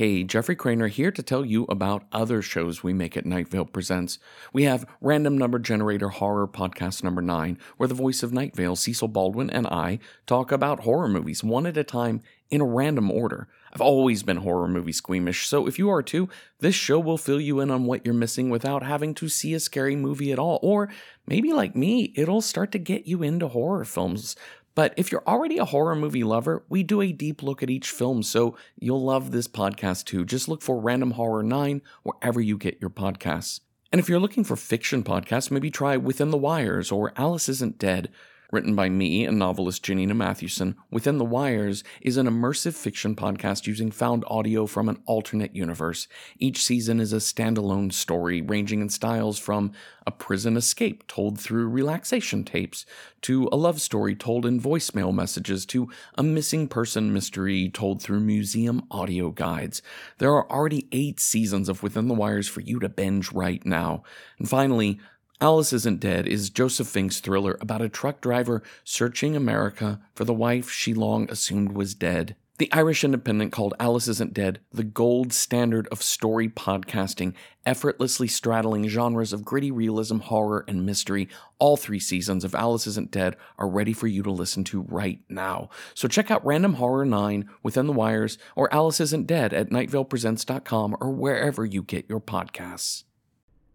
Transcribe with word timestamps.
Hey, 0.00 0.24
Jeffrey 0.24 0.56
Cranor 0.56 0.88
here 0.88 1.10
to 1.10 1.22
tell 1.22 1.44
you 1.44 1.64
about 1.64 2.06
other 2.10 2.40
shows 2.40 2.82
we 2.82 2.94
make 2.94 3.18
at 3.18 3.26
Night 3.26 3.48
Vale 3.48 3.66
Presents. 3.66 4.18
We 4.50 4.62
have 4.62 4.86
Random 5.02 5.36
Number 5.36 5.58
Generator 5.58 6.08
Horror 6.08 6.48
Podcast 6.48 7.04
number 7.04 7.20
9, 7.20 7.58
where 7.76 7.86
the 7.86 7.94
voice 7.94 8.22
of 8.22 8.32
Night 8.32 8.56
Vale, 8.56 8.76
Cecil 8.76 9.08
Baldwin, 9.08 9.50
and 9.50 9.66
I 9.66 9.98
talk 10.26 10.52
about 10.52 10.84
horror 10.84 11.06
movies 11.06 11.44
one 11.44 11.66
at 11.66 11.76
a 11.76 11.84
time 11.84 12.22
in 12.48 12.62
a 12.62 12.64
random 12.64 13.10
order. 13.10 13.46
I've 13.74 13.82
always 13.82 14.22
been 14.22 14.38
horror 14.38 14.68
movie 14.68 14.90
squeamish, 14.90 15.46
so 15.46 15.66
if 15.66 15.78
you 15.78 15.90
are 15.90 16.02
too, 16.02 16.30
this 16.58 16.74
show 16.74 16.98
will 16.98 17.18
fill 17.18 17.40
you 17.40 17.60
in 17.60 17.70
on 17.70 17.84
what 17.84 18.04
you're 18.04 18.14
missing 18.14 18.48
without 18.48 18.82
having 18.82 19.14
to 19.16 19.28
see 19.28 19.52
a 19.52 19.60
scary 19.60 19.96
movie 19.96 20.32
at 20.32 20.38
all. 20.38 20.58
Or 20.62 20.88
maybe 21.26 21.52
like 21.52 21.76
me, 21.76 22.12
it'll 22.16 22.40
start 22.40 22.72
to 22.72 22.78
get 22.78 23.06
you 23.06 23.22
into 23.22 23.48
horror 23.48 23.84
films. 23.84 24.34
But 24.74 24.94
if 24.96 25.10
you're 25.10 25.26
already 25.26 25.58
a 25.58 25.64
horror 25.64 25.96
movie 25.96 26.24
lover, 26.24 26.64
we 26.68 26.82
do 26.82 27.00
a 27.00 27.12
deep 27.12 27.42
look 27.42 27.62
at 27.62 27.70
each 27.70 27.90
film, 27.90 28.22
so 28.22 28.56
you'll 28.78 29.04
love 29.04 29.30
this 29.30 29.48
podcast 29.48 30.04
too. 30.04 30.24
Just 30.24 30.48
look 30.48 30.62
for 30.62 30.80
Random 30.80 31.12
Horror 31.12 31.42
9 31.42 31.82
wherever 32.02 32.40
you 32.40 32.56
get 32.56 32.80
your 32.80 32.90
podcasts. 32.90 33.60
And 33.92 33.98
if 33.98 34.08
you're 34.08 34.20
looking 34.20 34.44
for 34.44 34.56
fiction 34.56 35.02
podcasts, 35.02 35.50
maybe 35.50 35.70
try 35.70 35.96
Within 35.96 36.30
the 36.30 36.38
Wires 36.38 36.92
or 36.92 37.12
Alice 37.16 37.48
Isn't 37.48 37.78
Dead. 37.78 38.10
Written 38.52 38.74
by 38.74 38.88
me 38.88 39.24
and 39.26 39.38
novelist 39.38 39.84
Janina 39.84 40.14
Matthewson, 40.14 40.74
Within 40.90 41.18
the 41.18 41.24
Wires 41.24 41.84
is 42.00 42.16
an 42.16 42.26
immersive 42.26 42.74
fiction 42.74 43.14
podcast 43.14 43.68
using 43.68 43.92
found 43.92 44.24
audio 44.26 44.66
from 44.66 44.88
an 44.88 45.00
alternate 45.06 45.54
universe. 45.54 46.08
Each 46.38 46.64
season 46.64 46.98
is 46.98 47.12
a 47.12 47.16
standalone 47.16 47.92
story 47.92 48.42
ranging 48.42 48.80
in 48.80 48.88
styles 48.88 49.38
from 49.38 49.70
a 50.04 50.10
prison 50.10 50.56
escape 50.56 51.06
told 51.06 51.38
through 51.38 51.68
relaxation 51.68 52.42
tapes, 52.42 52.84
to 53.22 53.48
a 53.52 53.56
love 53.56 53.80
story 53.80 54.16
told 54.16 54.44
in 54.44 54.60
voicemail 54.60 55.14
messages, 55.14 55.64
to 55.66 55.88
a 56.16 56.22
missing 56.24 56.66
person 56.66 57.12
mystery 57.12 57.68
told 57.68 58.02
through 58.02 58.18
museum 58.18 58.82
audio 58.90 59.30
guides. 59.30 59.80
There 60.18 60.32
are 60.32 60.50
already 60.50 60.88
eight 60.90 61.20
seasons 61.20 61.68
of 61.68 61.84
Within 61.84 62.08
the 62.08 62.14
Wires 62.14 62.48
for 62.48 62.62
you 62.62 62.80
to 62.80 62.88
binge 62.88 63.30
right 63.30 63.64
now. 63.64 64.02
And 64.40 64.48
finally, 64.48 64.98
Alice 65.42 65.72
Isn't 65.72 66.00
Dead 66.00 66.28
is 66.28 66.50
Joseph 66.50 66.86
Fink's 66.86 67.18
thriller 67.18 67.56
about 67.62 67.80
a 67.80 67.88
truck 67.88 68.20
driver 68.20 68.62
searching 68.84 69.34
America 69.34 69.98
for 70.14 70.26
the 70.26 70.34
wife 70.34 70.70
she 70.70 70.92
long 70.92 71.30
assumed 71.30 71.72
was 71.72 71.94
dead. 71.94 72.36
The 72.58 72.70
Irish 72.72 73.04
Independent 73.04 73.50
called 73.50 73.72
Alice 73.80 74.06
Isn't 74.06 74.34
Dead 74.34 74.60
the 74.70 74.84
gold 74.84 75.32
standard 75.32 75.88
of 75.88 76.02
story 76.02 76.50
podcasting, 76.50 77.32
effortlessly 77.64 78.28
straddling 78.28 78.86
genres 78.88 79.32
of 79.32 79.46
gritty 79.46 79.70
realism, 79.70 80.18
horror, 80.18 80.62
and 80.68 80.84
mystery. 80.84 81.26
All 81.58 81.78
three 81.78 82.00
seasons 82.00 82.44
of 82.44 82.54
Alice 82.54 82.86
Isn't 82.86 83.10
Dead 83.10 83.34
are 83.56 83.66
ready 83.66 83.94
for 83.94 84.08
you 84.08 84.22
to 84.22 84.30
listen 84.30 84.62
to 84.64 84.82
right 84.82 85.20
now. 85.30 85.70
So 85.94 86.06
check 86.06 86.30
out 86.30 86.44
Random 86.44 86.74
Horror 86.74 87.06
9 87.06 87.48
Within 87.62 87.86
the 87.86 87.94
Wires 87.94 88.36
or 88.54 88.70
Alice 88.74 89.00
Isn't 89.00 89.26
Dead 89.26 89.54
at 89.54 89.70
nightvalepresents.com 89.70 90.98
or 91.00 91.12
wherever 91.12 91.64
you 91.64 91.82
get 91.82 92.10
your 92.10 92.20
podcasts. 92.20 93.04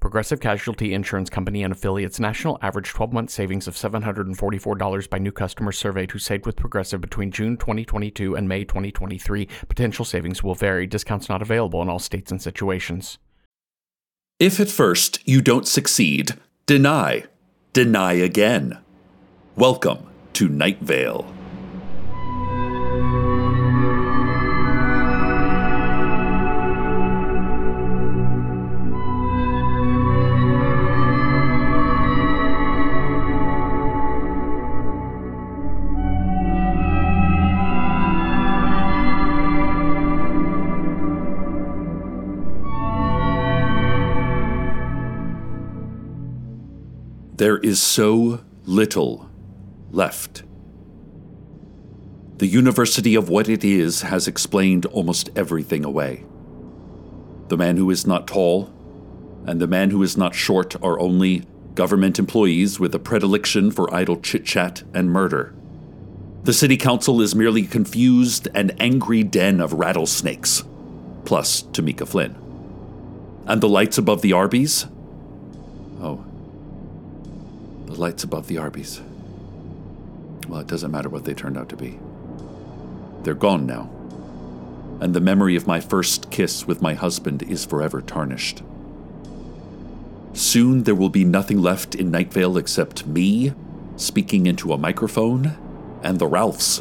Progressive 0.00 0.38
Casualty 0.38 0.94
Insurance 0.94 1.28
Company 1.28 1.64
and 1.64 1.72
affiliates 1.72 2.20
national 2.20 2.56
average 2.62 2.90
12 2.90 3.12
month 3.12 3.30
savings 3.30 3.66
of 3.66 3.74
$744 3.74 5.10
by 5.10 5.18
new 5.18 5.32
customers 5.32 5.76
surveyed 5.76 6.12
who 6.12 6.20
saved 6.20 6.46
with 6.46 6.54
Progressive 6.54 7.00
between 7.00 7.32
June 7.32 7.56
2022 7.56 8.36
and 8.36 8.48
May 8.48 8.62
2023. 8.64 9.48
Potential 9.68 10.04
savings 10.04 10.40
will 10.40 10.54
vary. 10.54 10.86
Discounts 10.86 11.28
not 11.28 11.42
available 11.42 11.82
in 11.82 11.88
all 11.88 11.98
states 11.98 12.30
and 12.30 12.40
situations. 12.40 13.18
If 14.38 14.60
at 14.60 14.70
first 14.70 15.18
you 15.26 15.42
don't 15.42 15.66
succeed, 15.66 16.34
deny. 16.66 17.24
Deny 17.72 18.12
again. 18.12 18.78
Welcome 19.56 20.06
to 20.34 20.48
Night 20.48 20.78
Vale. 20.80 21.37
There 47.38 47.58
is 47.58 47.80
so 47.80 48.40
little 48.64 49.30
left. 49.92 50.42
The 52.38 52.48
University 52.48 53.14
of 53.14 53.28
What 53.28 53.48
It 53.48 53.62
Is 53.62 54.02
has 54.02 54.26
explained 54.26 54.86
almost 54.86 55.30
everything 55.36 55.84
away. 55.84 56.24
The 57.46 57.56
man 57.56 57.76
who 57.76 57.88
is 57.90 58.08
not 58.08 58.26
tall 58.26 58.74
and 59.46 59.60
the 59.60 59.68
man 59.68 59.90
who 59.90 60.02
is 60.02 60.16
not 60.16 60.34
short 60.34 60.74
are 60.82 60.98
only 60.98 61.44
government 61.76 62.18
employees 62.18 62.80
with 62.80 62.92
a 62.92 62.98
predilection 62.98 63.70
for 63.70 63.94
idle 63.94 64.20
chit 64.20 64.44
chat 64.44 64.82
and 64.92 65.12
murder. 65.12 65.54
The 66.42 66.52
city 66.52 66.76
council 66.76 67.20
is 67.20 67.36
merely 67.36 67.66
a 67.66 67.68
confused 67.68 68.48
and 68.52 68.74
angry 68.80 69.22
den 69.22 69.60
of 69.60 69.74
rattlesnakes, 69.74 70.64
plus 71.24 71.62
Tamika 71.62 72.08
Flynn. 72.08 72.34
And 73.46 73.60
the 73.60 73.68
lights 73.68 73.96
above 73.96 74.22
the 74.22 74.32
Arby's? 74.32 74.86
Oh, 76.00 76.24
lights 77.98 78.24
above 78.24 78.46
the 78.46 78.58
Arby's. 78.58 79.00
Well, 80.48 80.60
it 80.60 80.66
doesn't 80.66 80.90
matter 80.90 81.08
what 81.08 81.24
they 81.24 81.34
turned 81.34 81.58
out 81.58 81.68
to 81.70 81.76
be. 81.76 81.98
They're 83.22 83.34
gone 83.34 83.66
now. 83.66 83.90
And 85.00 85.14
the 85.14 85.20
memory 85.20 85.56
of 85.56 85.66
my 85.66 85.80
first 85.80 86.30
kiss 86.30 86.66
with 86.66 86.82
my 86.82 86.94
husband 86.94 87.42
is 87.42 87.64
forever 87.64 88.00
tarnished. 88.00 88.62
Soon 90.32 90.84
there 90.84 90.94
will 90.94 91.08
be 91.08 91.24
nothing 91.24 91.60
left 91.60 91.94
in 91.94 92.10
Nightvale 92.10 92.58
except 92.58 93.06
me 93.06 93.52
speaking 93.96 94.46
into 94.46 94.72
a 94.72 94.78
microphone 94.78 95.56
and 96.02 96.18
the 96.18 96.26
Ralphs. 96.26 96.78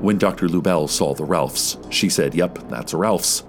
When 0.00 0.18
Dr. 0.18 0.46
Lubell 0.46 0.88
saw 0.88 1.14
the 1.14 1.24
Ralphs, 1.24 1.76
she 1.90 2.08
said, 2.08 2.34
Yep, 2.34 2.68
that's 2.68 2.92
a 2.92 2.96
Ralphs 2.96 3.42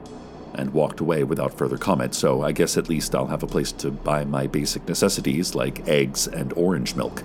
and 0.53 0.73
walked 0.73 0.99
away 0.99 1.23
without 1.23 1.57
further 1.57 1.77
comment, 1.77 2.15
so 2.15 2.41
I 2.41 2.51
guess 2.51 2.77
at 2.77 2.89
least 2.89 3.15
I'll 3.15 3.27
have 3.27 3.43
a 3.43 3.47
place 3.47 3.71
to 3.73 3.91
buy 3.91 4.25
my 4.25 4.47
basic 4.47 4.87
necessities 4.87 5.55
like 5.55 5.87
eggs 5.87 6.27
and 6.27 6.53
orange 6.53 6.95
milk. 6.95 7.23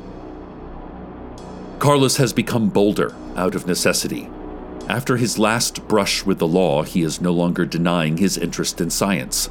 Carlos 1.78 2.16
has 2.16 2.32
become 2.32 2.70
bolder 2.70 3.14
out 3.36 3.54
of 3.54 3.66
necessity. 3.66 4.28
After 4.88 5.16
his 5.16 5.38
last 5.38 5.86
brush 5.88 6.24
with 6.24 6.38
the 6.38 6.46
law, 6.46 6.82
he 6.82 7.02
is 7.02 7.20
no 7.20 7.32
longer 7.32 7.64
denying 7.64 8.18
his 8.18 8.36
interest 8.36 8.80
in 8.80 8.90
science. 8.90 9.50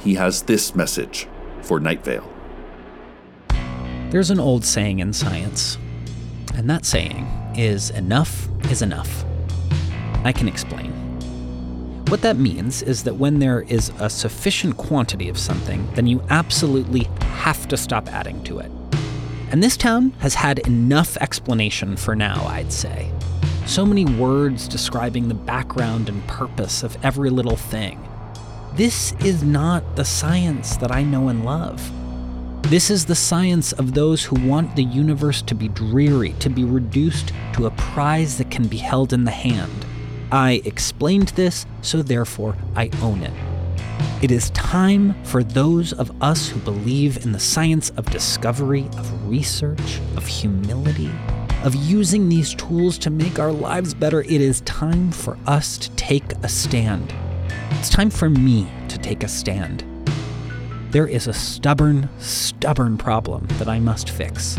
He 0.00 0.14
has 0.14 0.42
this 0.42 0.74
message 0.74 1.28
for 1.62 1.78
Night 1.78 2.04
Vale. 2.04 2.28
There's 4.10 4.30
an 4.30 4.40
old 4.40 4.64
saying 4.64 4.98
in 4.98 5.12
science, 5.12 5.78
and 6.54 6.68
that 6.68 6.84
saying 6.84 7.26
is 7.56 7.90
enough 7.90 8.48
is 8.70 8.82
enough. 8.82 9.24
I 10.24 10.32
can 10.32 10.48
explain. 10.48 10.99
What 12.10 12.22
that 12.22 12.38
means 12.38 12.82
is 12.82 13.04
that 13.04 13.14
when 13.14 13.38
there 13.38 13.60
is 13.60 13.92
a 14.00 14.10
sufficient 14.10 14.76
quantity 14.76 15.28
of 15.28 15.38
something, 15.38 15.88
then 15.94 16.08
you 16.08 16.20
absolutely 16.28 17.04
have 17.20 17.68
to 17.68 17.76
stop 17.76 18.08
adding 18.08 18.42
to 18.42 18.58
it. 18.58 18.72
And 19.52 19.62
this 19.62 19.76
town 19.76 20.10
has 20.18 20.34
had 20.34 20.58
enough 20.66 21.16
explanation 21.18 21.96
for 21.96 22.16
now, 22.16 22.44
I'd 22.48 22.72
say. 22.72 23.12
So 23.64 23.86
many 23.86 24.06
words 24.06 24.66
describing 24.66 25.28
the 25.28 25.34
background 25.34 26.08
and 26.08 26.26
purpose 26.26 26.82
of 26.82 26.98
every 27.04 27.30
little 27.30 27.54
thing. 27.54 28.04
This 28.74 29.12
is 29.24 29.44
not 29.44 29.94
the 29.94 30.04
science 30.04 30.78
that 30.78 30.90
I 30.90 31.04
know 31.04 31.28
and 31.28 31.44
love. 31.44 31.92
This 32.68 32.90
is 32.90 33.06
the 33.06 33.14
science 33.14 33.70
of 33.70 33.94
those 33.94 34.24
who 34.24 34.48
want 34.48 34.74
the 34.74 34.82
universe 34.82 35.42
to 35.42 35.54
be 35.54 35.68
dreary, 35.68 36.32
to 36.40 36.50
be 36.50 36.64
reduced 36.64 37.32
to 37.52 37.66
a 37.66 37.70
prize 37.70 38.36
that 38.38 38.50
can 38.50 38.66
be 38.66 38.78
held 38.78 39.12
in 39.12 39.22
the 39.22 39.30
hand. 39.30 39.86
I 40.32 40.62
explained 40.64 41.28
this, 41.30 41.66
so 41.82 42.02
therefore 42.02 42.56
I 42.76 42.90
own 43.02 43.22
it. 43.22 43.32
It 44.22 44.30
is 44.30 44.50
time 44.50 45.14
for 45.24 45.42
those 45.42 45.92
of 45.92 46.10
us 46.22 46.48
who 46.48 46.60
believe 46.60 47.24
in 47.24 47.32
the 47.32 47.40
science 47.40 47.90
of 47.90 48.06
discovery, 48.10 48.84
of 48.96 49.28
research, 49.28 49.98
of 50.16 50.26
humility, 50.26 51.10
of 51.64 51.74
using 51.74 52.28
these 52.28 52.54
tools 52.54 52.96
to 52.98 53.10
make 53.10 53.38
our 53.38 53.52
lives 53.52 53.92
better. 53.92 54.20
It 54.20 54.30
is 54.40 54.60
time 54.62 55.10
for 55.10 55.38
us 55.46 55.76
to 55.78 55.90
take 55.92 56.32
a 56.42 56.48
stand. 56.48 57.12
It's 57.72 57.88
time 57.90 58.10
for 58.10 58.30
me 58.30 58.68
to 58.88 58.98
take 58.98 59.24
a 59.24 59.28
stand. 59.28 59.84
there 60.90 61.06
is 61.06 61.28
a 61.28 61.32
stubborn, 61.32 62.08
stubborn 62.18 62.98
problem 62.98 63.46
that 63.58 63.68
I 63.68 63.78
must 63.78 64.10
fix. 64.10 64.56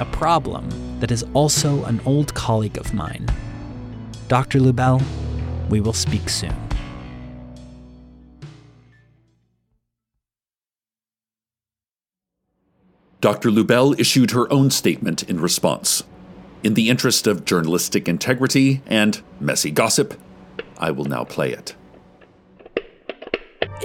A 0.00 0.04
problem 0.10 0.68
that 0.98 1.12
is 1.12 1.24
also 1.32 1.84
an 1.84 2.00
old 2.04 2.34
colleague 2.34 2.76
of 2.76 2.92
mine. 2.92 3.26
Dr. 4.28 4.58
Lubell, 4.58 5.02
we 5.68 5.80
will 5.80 5.92
speak 5.92 6.28
soon. 6.28 6.54
Dr. 13.20 13.50
Lubell 13.50 13.98
issued 13.98 14.32
her 14.32 14.52
own 14.52 14.70
statement 14.70 15.22
in 15.22 15.40
response. 15.40 16.02
In 16.62 16.74
the 16.74 16.90
interest 16.90 17.26
of 17.26 17.44
journalistic 17.44 18.08
integrity 18.08 18.82
and 18.86 19.22
messy 19.40 19.70
gossip, 19.70 20.20
I 20.78 20.90
will 20.90 21.06
now 21.06 21.24
play 21.24 21.50
it. 21.50 21.74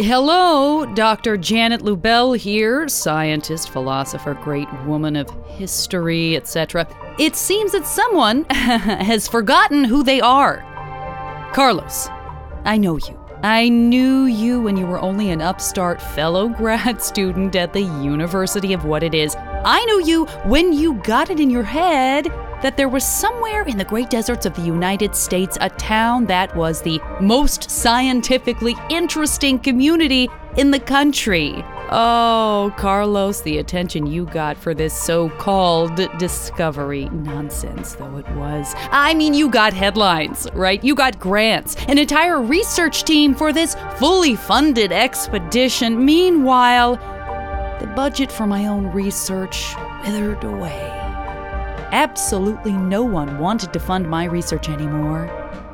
Hello, 0.01 0.85
Dr. 0.85 1.35
Janet 1.35 1.81
Lubell 1.81 2.37
here, 2.37 2.87
scientist, 2.87 3.69
philosopher, 3.69 4.33
great 4.33 4.71
woman 4.85 5.17
of 5.17 5.29
history, 5.45 6.37
etc. 6.37 6.87
It 7.19 7.35
seems 7.35 7.73
that 7.73 7.85
someone 7.85 8.45
has 8.49 9.27
forgotten 9.27 9.83
who 9.83 10.01
they 10.01 10.21
are. 10.21 10.63
Carlos, 11.53 12.07
I 12.63 12.77
know 12.77 12.95
you. 12.95 13.19
I 13.43 13.67
knew 13.67 14.23
you 14.23 14.61
when 14.61 14.77
you 14.77 14.85
were 14.85 15.01
only 15.01 15.31
an 15.31 15.41
upstart 15.41 16.01
fellow 16.01 16.47
grad 16.57 17.01
student 17.01 17.57
at 17.57 17.73
the 17.73 17.81
University 17.81 18.71
of 18.71 18.85
what 18.85 19.03
it 19.03 19.13
is. 19.13 19.35
I 19.37 19.83
knew 19.83 20.05
you 20.05 20.25
when 20.45 20.71
you 20.71 20.93
got 21.03 21.29
it 21.29 21.41
in 21.41 21.49
your 21.49 21.63
head 21.63 22.31
that 22.61 22.77
there 22.77 22.89
was 22.89 23.05
somewhere 23.05 23.63
in 23.63 23.77
the 23.77 23.85
great 23.85 24.09
deserts 24.09 24.45
of 24.45 24.55
the 24.55 24.61
United 24.61 25.15
States 25.15 25.57
a 25.61 25.69
town 25.69 26.25
that 26.25 26.55
was 26.55 26.81
the 26.81 26.99
most 27.21 27.69
scientifically 27.69 28.75
interesting 28.89 29.59
community 29.59 30.29
in 30.57 30.71
the 30.71 30.79
country. 30.79 31.63
Oh, 31.91 32.71
Carlos, 32.77 33.41
the 33.41 33.57
attention 33.57 34.05
you 34.05 34.25
got 34.25 34.57
for 34.57 34.75
this 34.75 34.93
so 34.93 35.29
called 35.29 35.95
discovery. 36.19 37.05
Nonsense, 37.09 37.95
though 37.95 38.17
it 38.17 38.29
was. 38.35 38.73
I 38.91 39.15
mean, 39.15 39.33
you 39.33 39.49
got 39.49 39.73
headlines, 39.73 40.47
right? 40.53 40.83
You 40.83 40.93
got 40.93 41.19
grants, 41.19 41.75
an 41.87 41.97
entire 41.97 42.41
research 42.41 43.05
team 43.05 43.33
for 43.33 43.51
this 43.51 43.75
fully 43.97 44.35
funded 44.35 44.91
expedition. 44.91 46.05
Meanwhile, 46.05 46.97
the 47.79 47.87
budget 47.87 48.31
for 48.31 48.45
my 48.45 48.67
own 48.67 48.87
research 48.91 49.73
withered 50.03 50.43
away. 50.43 50.98
Absolutely 51.91 52.73
no 52.73 53.03
one 53.03 53.39
wanted 53.39 53.73
to 53.73 53.79
fund 53.79 54.07
my 54.07 54.25
research 54.25 54.69
anymore. 54.69 55.25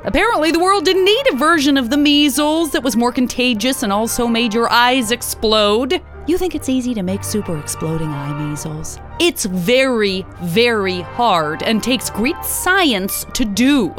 Apparently, 0.06 0.51
the 0.51 0.59
world 0.59 0.85
didn't 0.85 1.03
need 1.03 1.33
a 1.33 1.35
version 1.35 1.77
of 1.77 1.89
the 1.89 1.97
measles 1.97 2.71
that 2.71 2.83
was 2.83 2.95
more 2.95 3.12
contagious 3.12 3.81
and 3.81 3.91
also 3.91 4.27
made 4.27 4.53
your 4.53 4.71
eyes 4.71 5.12
explode. 5.12 6.01
You 6.27 6.38
think 6.38 6.53
it's 6.56 6.69
easy 6.69 6.94
to 6.94 7.03
make 7.03 7.23
super 7.23 7.57
exploding 7.57 8.09
eye 8.09 8.50
measles? 8.50 9.00
It's 9.19 9.45
very, 9.45 10.25
very 10.41 11.01
hard 11.01 11.63
and 11.63 11.81
takes 11.81 12.09
great 12.09 12.44
science 12.44 13.25
to 13.33 13.45
do. 13.45 13.89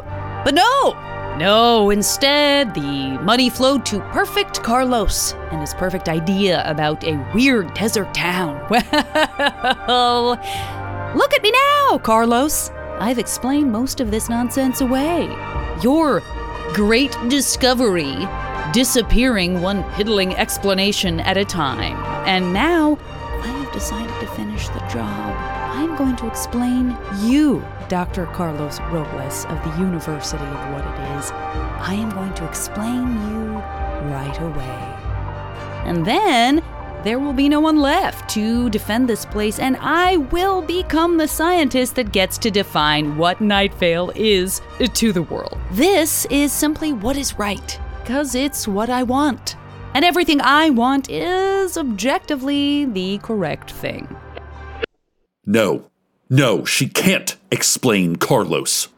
But 0.44 0.54
no! 0.54 0.96
No, 1.38 1.90
instead, 1.90 2.72
the 2.72 3.18
money 3.22 3.50
flowed 3.50 3.84
to 3.86 4.00
Perfect 4.10 4.62
Carlos 4.62 5.34
and 5.50 5.60
his 5.60 5.74
perfect 5.74 6.08
idea 6.08 6.62
about 6.66 7.04
a 7.04 7.22
weird 7.34 7.74
desert 7.74 8.14
town. 8.14 8.56
Well, 9.86 10.36
Look 11.16 11.32
at 11.32 11.42
me 11.42 11.50
now, 11.50 11.96
Carlos. 11.96 12.70
I've 13.00 13.18
explained 13.18 13.72
most 13.72 14.00
of 14.00 14.10
this 14.10 14.28
nonsense 14.28 14.82
away. 14.82 15.24
Your 15.80 16.22
great 16.74 17.16
discovery 17.30 18.28
disappearing 18.74 19.62
one 19.62 19.82
piddling 19.94 20.36
explanation 20.36 21.20
at 21.20 21.38
a 21.38 21.44
time. 21.46 21.96
And 22.28 22.52
now 22.52 22.98
I 23.40 23.46
have 23.46 23.72
decided 23.72 24.12
to 24.20 24.26
finish 24.34 24.68
the 24.68 24.80
job. 24.80 25.34
I'm 25.74 25.96
going 25.96 26.16
to 26.16 26.26
explain 26.26 26.94
you, 27.22 27.64
Dr. 27.88 28.26
Carlos 28.26 28.78
Robles 28.92 29.46
of 29.46 29.64
the 29.64 29.74
University 29.80 30.44
of 30.44 30.72
what 30.74 30.84
it 30.84 31.18
is. 31.18 31.30
I 31.30 31.94
am 31.94 32.10
going 32.10 32.34
to 32.34 32.46
explain 32.46 33.06
you 33.30 33.52
right 34.12 34.38
away. 34.38 34.92
And 35.86 36.04
then 36.04 36.62
there 37.04 37.18
will 37.18 37.32
be 37.32 37.48
no 37.48 37.60
one 37.60 37.78
left 37.78 38.28
to 38.30 38.68
defend 38.70 39.08
this 39.08 39.24
place, 39.24 39.58
and 39.58 39.76
I 39.80 40.16
will 40.16 40.62
become 40.62 41.16
the 41.16 41.28
scientist 41.28 41.94
that 41.94 42.12
gets 42.12 42.38
to 42.38 42.50
define 42.50 43.16
what 43.16 43.40
Night 43.40 43.74
Vale 43.74 44.12
is 44.14 44.60
to 44.78 45.12
the 45.12 45.22
world. 45.22 45.58
This 45.72 46.26
is 46.30 46.52
simply 46.52 46.92
what 46.92 47.16
is 47.16 47.38
right, 47.38 47.78
because 48.00 48.34
it's 48.34 48.66
what 48.66 48.90
I 48.90 49.02
want. 49.02 49.56
And 49.94 50.04
everything 50.04 50.40
I 50.40 50.70
want 50.70 51.08
is 51.08 51.78
objectively 51.78 52.84
the 52.84 53.18
correct 53.18 53.70
thing. 53.70 54.14
No, 55.44 55.90
no, 56.28 56.64
she 56.64 56.88
can't 56.88 57.36
explain 57.50 58.16
Carlos. 58.16 58.88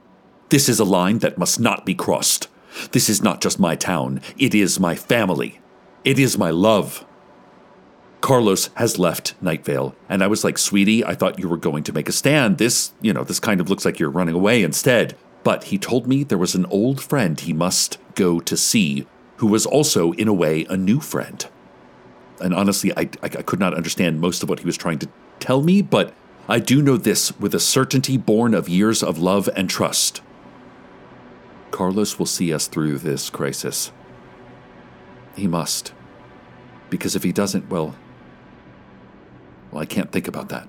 This 0.49 0.69
is 0.69 0.81
a 0.81 0.85
line 0.85 1.19
that 1.19 1.37
must 1.37 1.61
not 1.61 1.85
be 1.85 1.95
crossed. 1.95 2.49
This 2.93 3.09
is 3.09 3.23
not 3.23 3.41
just 3.41 3.61
my 3.61 3.77
town, 3.77 4.21
it 4.39 4.55
is 4.55 4.81
my 4.81 4.95
family. 4.95 5.61
It 6.05 6.19
is 6.19 6.39
my 6.39 6.51
love. 6.51 7.05
Carlos 8.21 8.71
has 8.75 8.99
left 8.99 9.41
Nightvale. 9.43 9.95
And 10.09 10.23
I 10.23 10.27
was 10.27 10.45
like, 10.45 10.59
sweetie, 10.59 11.05
I 11.05 11.15
thought 11.15 11.39
you 11.39 11.49
were 11.49 11.57
going 11.57 11.85
to 11.85 11.93
make 11.93 12.09
a 12.09 12.13
stand. 12.13 12.59
This, 12.59 12.93
you 13.01 13.13
know, 13.13 13.25
this 13.25 13.41
kind 13.41 13.61
of 13.61 13.71
looks 13.71 13.85
like 13.85 13.99
you're 13.99 14.11
running 14.11 14.35
away 14.35 14.63
instead. 14.63 15.17
But 15.45 15.65
he 15.65 15.79
told 15.79 16.07
me 16.07 16.25
there 16.25 16.37
was 16.37 16.55
an 16.55 16.67
old 16.67 17.01
friend 17.01 17.39
he 17.39 17.53
must 17.53 17.99
go 18.15 18.41
to 18.41 18.57
see 18.57 19.07
who 19.37 19.47
was 19.47 19.67
also, 19.67 20.13
in 20.13 20.27
a 20.27 20.33
way, 20.33 20.67
a 20.69 20.77
new 20.77 21.01
friend. 21.01 21.47
And 22.41 22.53
honestly, 22.53 22.93
I, 22.97 23.03
I, 23.23 23.27
I 23.27 23.29
could 23.29 23.61
not 23.61 23.75
understand 23.75 24.21
most 24.21 24.43
of 24.43 24.49
what 24.49 24.61
he 24.61 24.67
was 24.67 24.77
trying 24.77 24.99
to 24.99 25.09
tell 25.39 25.63
me, 25.63 25.81
but 25.81 26.13
I 26.49 26.59
do 26.59 26.83
know 26.83 26.97
this 26.97 27.39
with 27.39 27.55
a 27.55 27.61
certainty 27.61 28.17
born 28.17 28.53
of 28.53 28.69
years 28.69 29.03
of 29.03 29.19
love 29.19 29.49
and 29.55 29.71
trust. 29.71 30.23
Carlos 31.71 32.19
will 32.19 32.27
see 32.27 32.53
us 32.53 32.67
through 32.67 32.99
this 32.99 33.31
crisis. 33.31 33.93
He 35.37 35.47
must. 35.47 35.93
Because 36.91 37.15
if 37.15 37.23
he 37.23 37.33
doesn't, 37.33 37.69
well, 37.69 37.95
well, 39.71 39.83
I 39.83 39.87
can't 39.87 40.13
think 40.13 40.29
about 40.29 40.49
that. 40.49 40.69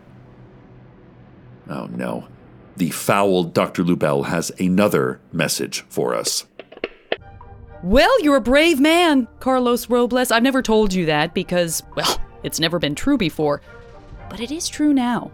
Oh 1.70 1.86
no. 1.86 2.28
The 2.78 2.90
foul 2.92 3.44
Dr. 3.44 3.84
Lubell 3.84 4.28
has 4.28 4.52
another 4.60 5.20
message 5.32 5.82
for 5.90 6.16
us. 6.16 6.46
Well, 7.84 8.22
you're 8.22 8.38
a 8.38 8.42
brave 8.42 8.80
man, 8.80 9.28
Carlos 9.40 9.90
Robles. 9.90 10.32
I've 10.32 10.44
never 10.44 10.62
told 10.62 10.94
you 10.94 11.06
that 11.06 11.34
because, 11.34 11.82
well, 11.96 12.20
it's 12.44 12.60
never 12.60 12.80
been 12.80 12.96
true 12.96 13.18
before. 13.18 13.62
But 14.30 14.40
it 14.40 14.52
is 14.52 14.68
true 14.68 14.94
now. 14.94 15.32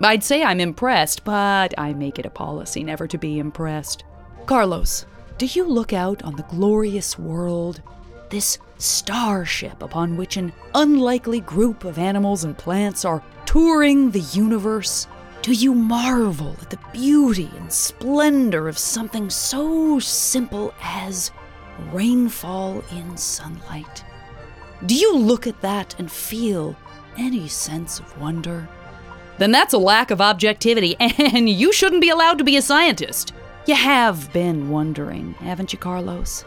I'd 0.00 0.22
say 0.22 0.44
I'm 0.44 0.60
impressed, 0.60 1.24
but 1.24 1.74
I 1.76 1.92
make 1.92 2.18
it 2.18 2.26
a 2.26 2.30
policy 2.30 2.84
never 2.84 3.08
to 3.08 3.18
be 3.18 3.38
impressed. 3.38 4.04
Carlos, 4.46 5.06
do 5.38 5.46
you 5.46 5.64
look 5.64 5.92
out 5.92 6.22
on 6.22 6.36
the 6.36 6.44
glorious 6.44 7.18
world 7.18 7.82
this 8.30 8.58
starship 8.78 9.82
upon 9.82 10.16
which 10.16 10.36
an 10.36 10.52
unlikely 10.74 11.40
group 11.40 11.84
of 11.84 11.98
animals 11.98 12.44
and 12.44 12.56
plants 12.56 13.04
are 13.04 13.22
touring 13.44 14.10
the 14.10 14.20
universe? 14.20 15.06
Do 15.42 15.52
you 15.52 15.74
marvel 15.74 16.56
at 16.60 16.70
the 16.70 16.78
beauty 16.92 17.50
and 17.56 17.72
splendor 17.72 18.68
of 18.68 18.78
something 18.78 19.30
so 19.30 19.98
simple 19.98 20.74
as 20.82 21.30
rainfall 21.92 22.82
in 22.92 23.16
sunlight? 23.16 24.04
Do 24.86 24.94
you 24.94 25.16
look 25.16 25.46
at 25.46 25.60
that 25.62 25.94
and 25.98 26.10
feel 26.10 26.76
any 27.16 27.48
sense 27.48 27.98
of 27.98 28.20
wonder? 28.20 28.68
Then 29.38 29.52
that's 29.52 29.74
a 29.74 29.78
lack 29.78 30.10
of 30.10 30.20
objectivity, 30.20 30.96
and 31.00 31.48
you 31.48 31.72
shouldn't 31.72 32.00
be 32.00 32.10
allowed 32.10 32.38
to 32.38 32.44
be 32.44 32.56
a 32.56 32.62
scientist. 32.62 33.32
You 33.66 33.74
have 33.74 34.32
been 34.32 34.70
wondering, 34.70 35.34
haven't 35.34 35.72
you, 35.72 35.78
Carlos? 35.78 36.44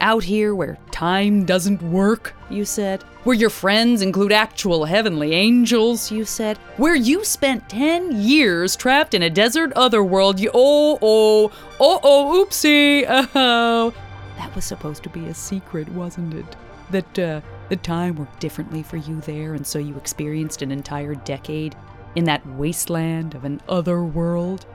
Out 0.00 0.24
here 0.24 0.54
where 0.54 0.78
time 0.90 1.44
doesn't 1.44 1.82
work, 1.82 2.34
you 2.50 2.64
said. 2.64 3.02
Where 3.24 3.34
your 3.34 3.50
friends 3.50 4.02
include 4.02 4.32
actual 4.32 4.84
heavenly 4.84 5.32
angels, 5.32 6.10
you 6.10 6.24
said. 6.24 6.58
Where 6.76 6.94
you 6.94 7.24
spent 7.24 7.68
10 7.68 8.20
years 8.20 8.76
trapped 8.76 9.14
in 9.14 9.22
a 9.22 9.30
desert 9.30 9.72
otherworld, 9.74 10.38
you. 10.38 10.50
Oh, 10.52 10.98
oh, 11.00 11.50
oh, 11.80 12.00
oh, 12.02 12.44
oopsie, 12.44 13.04
oh. 13.34 13.94
That 14.36 14.54
was 14.54 14.64
supposed 14.64 15.02
to 15.04 15.08
be 15.08 15.26
a 15.26 15.34
secret, 15.34 15.88
wasn't 15.90 16.34
it? 16.34 16.56
That, 16.90 17.18
uh, 17.18 17.40
the 17.70 17.76
time 17.76 18.16
worked 18.16 18.40
differently 18.40 18.82
for 18.82 18.98
you 18.98 19.20
there, 19.22 19.54
and 19.54 19.66
so 19.66 19.78
you 19.78 19.96
experienced 19.96 20.60
an 20.60 20.70
entire 20.70 21.14
decade 21.14 21.74
in 22.14 22.24
that 22.24 22.46
wasteland 22.46 23.34
of 23.34 23.44
an 23.44 23.60
other 23.68 24.02
world? 24.02 24.66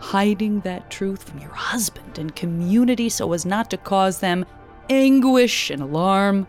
Hiding 0.00 0.60
that 0.60 0.90
truth 0.90 1.22
from 1.22 1.38
your 1.38 1.52
husband 1.52 2.18
and 2.18 2.34
community 2.34 3.08
so 3.08 3.32
as 3.32 3.46
not 3.46 3.70
to 3.70 3.76
cause 3.76 4.18
them 4.18 4.44
anguish 4.88 5.70
and 5.70 5.82
alarm. 5.82 6.46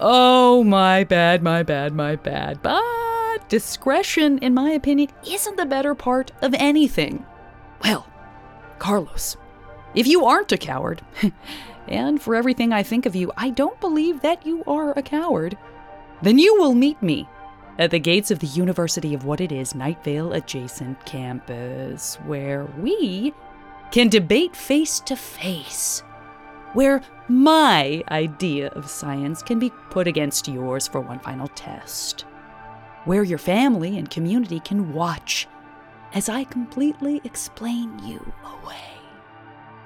Oh, 0.00 0.64
my 0.64 1.04
bad, 1.04 1.42
my 1.42 1.62
bad, 1.62 1.92
my 1.92 2.16
bad. 2.16 2.62
But 2.62 3.48
discretion, 3.48 4.38
in 4.38 4.54
my 4.54 4.70
opinion, 4.70 5.10
isn't 5.28 5.56
the 5.56 5.66
better 5.66 5.94
part 5.94 6.32
of 6.42 6.54
anything. 6.54 7.26
Well, 7.82 8.06
Carlos, 8.78 9.36
if 9.94 10.06
you 10.06 10.24
aren't 10.24 10.52
a 10.52 10.56
coward, 10.56 11.02
and 11.88 12.22
for 12.22 12.34
everything 12.34 12.72
I 12.72 12.82
think 12.82 13.04
of 13.04 13.14
you, 13.14 13.32
I 13.36 13.50
don't 13.50 13.80
believe 13.80 14.20
that 14.22 14.46
you 14.46 14.64
are 14.66 14.92
a 14.92 15.02
coward, 15.02 15.58
then 16.22 16.38
you 16.38 16.54
will 16.58 16.74
meet 16.74 17.02
me 17.02 17.28
at 17.78 17.90
the 17.90 17.98
gates 17.98 18.30
of 18.30 18.38
the 18.38 18.46
University 18.46 19.14
of 19.14 19.24
What 19.24 19.40
It 19.40 19.52
Is 19.52 19.72
Nightvale 19.72 20.36
adjacent 20.36 21.04
campus, 21.04 22.16
where 22.26 22.66
we 22.78 23.32
can 23.90 24.08
debate 24.08 24.54
face 24.54 25.00
to 25.00 25.16
face, 25.16 26.02
where 26.72 27.00
my 27.28 28.02
idea 28.10 28.68
of 28.68 28.90
science 28.90 29.42
can 29.42 29.58
be 29.58 29.70
put 29.90 30.06
against 30.06 30.48
yours 30.48 30.86
for 30.86 31.00
one 31.00 31.18
final 31.18 31.48
test, 31.48 32.22
where 33.04 33.22
your 33.24 33.38
family 33.38 33.98
and 33.98 34.10
community 34.10 34.60
can 34.60 34.92
watch 34.92 35.48
as 36.12 36.28
I 36.28 36.44
completely 36.44 37.20
explain 37.24 37.98
you 38.04 38.32
away. 38.44 38.76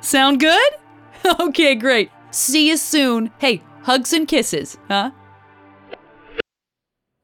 Sound 0.01 0.41
good? 0.41 0.73
okay, 1.41 1.75
great. 1.75 2.11
See 2.31 2.69
you 2.69 2.77
soon. 2.77 3.31
Hey, 3.39 3.63
hugs 3.83 4.13
and 4.13 4.29
kisses, 4.29 4.77
huh? 4.89 5.11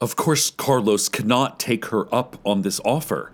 Of 0.00 0.16
course, 0.16 0.50
Carlos 0.50 1.08
cannot 1.08 1.58
take 1.58 1.86
her 1.86 2.12
up 2.14 2.36
on 2.44 2.62
this 2.62 2.80
offer. 2.84 3.32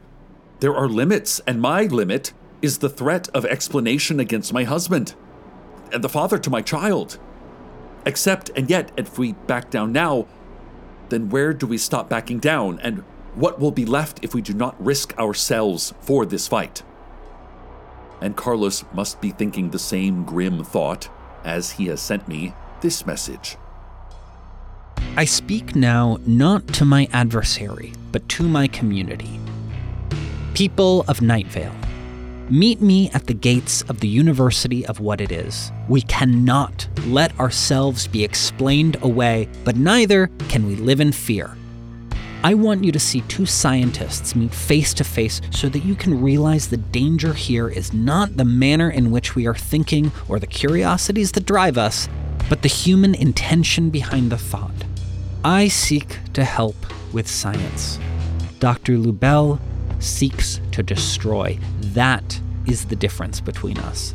There 0.60 0.74
are 0.74 0.88
limits, 0.88 1.40
and 1.46 1.60
my 1.60 1.84
limit 1.84 2.32
is 2.60 2.78
the 2.78 2.90
threat 2.90 3.28
of 3.30 3.46
explanation 3.46 4.20
against 4.20 4.52
my 4.52 4.64
husband 4.64 5.14
and 5.92 6.04
the 6.04 6.08
father 6.08 6.38
to 6.38 6.50
my 6.50 6.62
child. 6.62 7.18
Except, 8.06 8.50
and 8.50 8.70
yet, 8.70 8.92
if 8.96 9.18
we 9.18 9.32
back 9.32 9.70
down 9.70 9.92
now, 9.92 10.26
then 11.08 11.28
where 11.28 11.52
do 11.52 11.66
we 11.66 11.78
stop 11.78 12.08
backing 12.08 12.38
down, 12.38 12.78
and 12.80 12.98
what 13.34 13.58
will 13.58 13.72
be 13.72 13.84
left 13.84 14.22
if 14.22 14.34
we 14.34 14.42
do 14.42 14.52
not 14.52 14.80
risk 14.84 15.18
ourselves 15.18 15.94
for 16.00 16.24
this 16.26 16.46
fight? 16.46 16.82
And 18.20 18.36
Carlos 18.36 18.84
must 18.92 19.20
be 19.20 19.30
thinking 19.30 19.70
the 19.70 19.78
same 19.78 20.24
grim 20.24 20.62
thought 20.62 21.08
as 21.42 21.72
he 21.72 21.86
has 21.86 22.00
sent 22.00 22.28
me 22.28 22.54
this 22.80 23.06
message. 23.06 23.56
I 25.20 25.26
speak 25.26 25.76
now 25.76 26.16
not 26.24 26.66
to 26.68 26.86
my 26.86 27.06
adversary, 27.12 27.92
but 28.10 28.26
to 28.30 28.42
my 28.42 28.66
community. 28.68 29.38
People 30.54 31.02
of 31.08 31.18
Nightvale, 31.18 31.74
meet 32.48 32.80
me 32.80 33.10
at 33.10 33.26
the 33.26 33.34
gates 33.34 33.82
of 33.82 34.00
the 34.00 34.08
University 34.08 34.86
of 34.86 34.98
What 34.98 35.20
It 35.20 35.30
Is. 35.30 35.72
We 35.90 36.00
cannot 36.00 36.88
let 37.04 37.38
ourselves 37.38 38.06
be 38.06 38.24
explained 38.24 38.96
away, 39.02 39.50
but 39.62 39.76
neither 39.76 40.28
can 40.48 40.66
we 40.66 40.76
live 40.76 41.00
in 41.00 41.12
fear. 41.12 41.54
I 42.42 42.54
want 42.54 42.82
you 42.82 42.90
to 42.90 42.98
see 42.98 43.20
two 43.20 43.44
scientists 43.44 44.34
meet 44.34 44.54
face 44.54 44.94
to 44.94 45.04
face 45.04 45.42
so 45.50 45.68
that 45.68 45.84
you 45.84 45.96
can 45.96 46.22
realize 46.22 46.68
the 46.68 46.78
danger 46.78 47.34
here 47.34 47.68
is 47.68 47.92
not 47.92 48.38
the 48.38 48.46
manner 48.46 48.88
in 48.88 49.10
which 49.10 49.34
we 49.34 49.46
are 49.46 49.54
thinking 49.54 50.12
or 50.30 50.38
the 50.38 50.46
curiosities 50.46 51.32
that 51.32 51.44
drive 51.44 51.76
us, 51.76 52.08
but 52.48 52.62
the 52.62 52.68
human 52.68 53.14
intention 53.14 53.90
behind 53.90 54.32
the 54.32 54.38
thought. 54.38 54.72
I 55.44 55.68
seek 55.68 56.18
to 56.34 56.44
help 56.44 56.76
with 57.14 57.26
science. 57.26 57.98
Dr. 58.58 58.98
Lubell 58.98 59.58
seeks 59.98 60.60
to 60.72 60.82
destroy. 60.82 61.58
That 61.80 62.38
is 62.66 62.84
the 62.84 62.96
difference 62.96 63.40
between 63.40 63.78
us. 63.78 64.14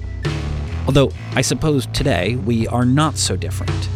Although, 0.86 1.12
I 1.34 1.42
suppose 1.42 1.88
today 1.88 2.36
we 2.36 2.68
are 2.68 2.86
not 2.86 3.18
so 3.18 3.36
different. 3.36 3.90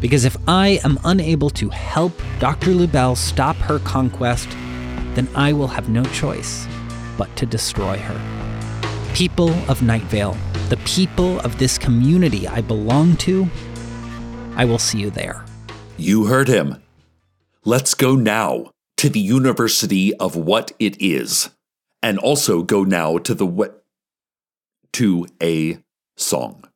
Because 0.00 0.26
if 0.26 0.36
I 0.46 0.78
am 0.84 0.98
unable 1.04 1.48
to 1.50 1.70
help 1.70 2.12
Dr. 2.40 2.72
Lubell 2.72 3.16
stop 3.16 3.56
her 3.56 3.78
conquest, 3.78 4.50
then 5.14 5.28
I 5.34 5.54
will 5.54 5.68
have 5.68 5.88
no 5.88 6.04
choice 6.04 6.68
but 7.16 7.34
to 7.36 7.46
destroy 7.46 7.96
her. 7.96 9.12
People 9.14 9.48
of 9.70 9.80
Nightvale, 9.80 10.36
the 10.68 10.76
people 10.78 11.40
of 11.40 11.58
this 11.58 11.78
community 11.78 12.46
I 12.46 12.60
belong 12.60 13.16
to, 13.18 13.48
I 14.56 14.66
will 14.66 14.78
see 14.78 14.98
you 14.98 15.08
there. 15.08 15.45
You 15.98 16.26
heard 16.26 16.48
him. 16.48 16.82
Let's 17.64 17.94
go 17.94 18.14
now 18.16 18.70
to 18.98 19.08
the 19.08 19.20
University 19.20 20.14
of 20.16 20.36
What 20.36 20.72
It 20.78 21.00
Is, 21.00 21.48
and 22.02 22.18
also 22.18 22.62
go 22.62 22.84
now 22.84 23.16
to 23.16 23.34
the 23.34 23.46
what 23.46 23.82
to 24.92 25.26
a 25.42 25.78
song. 26.16 26.68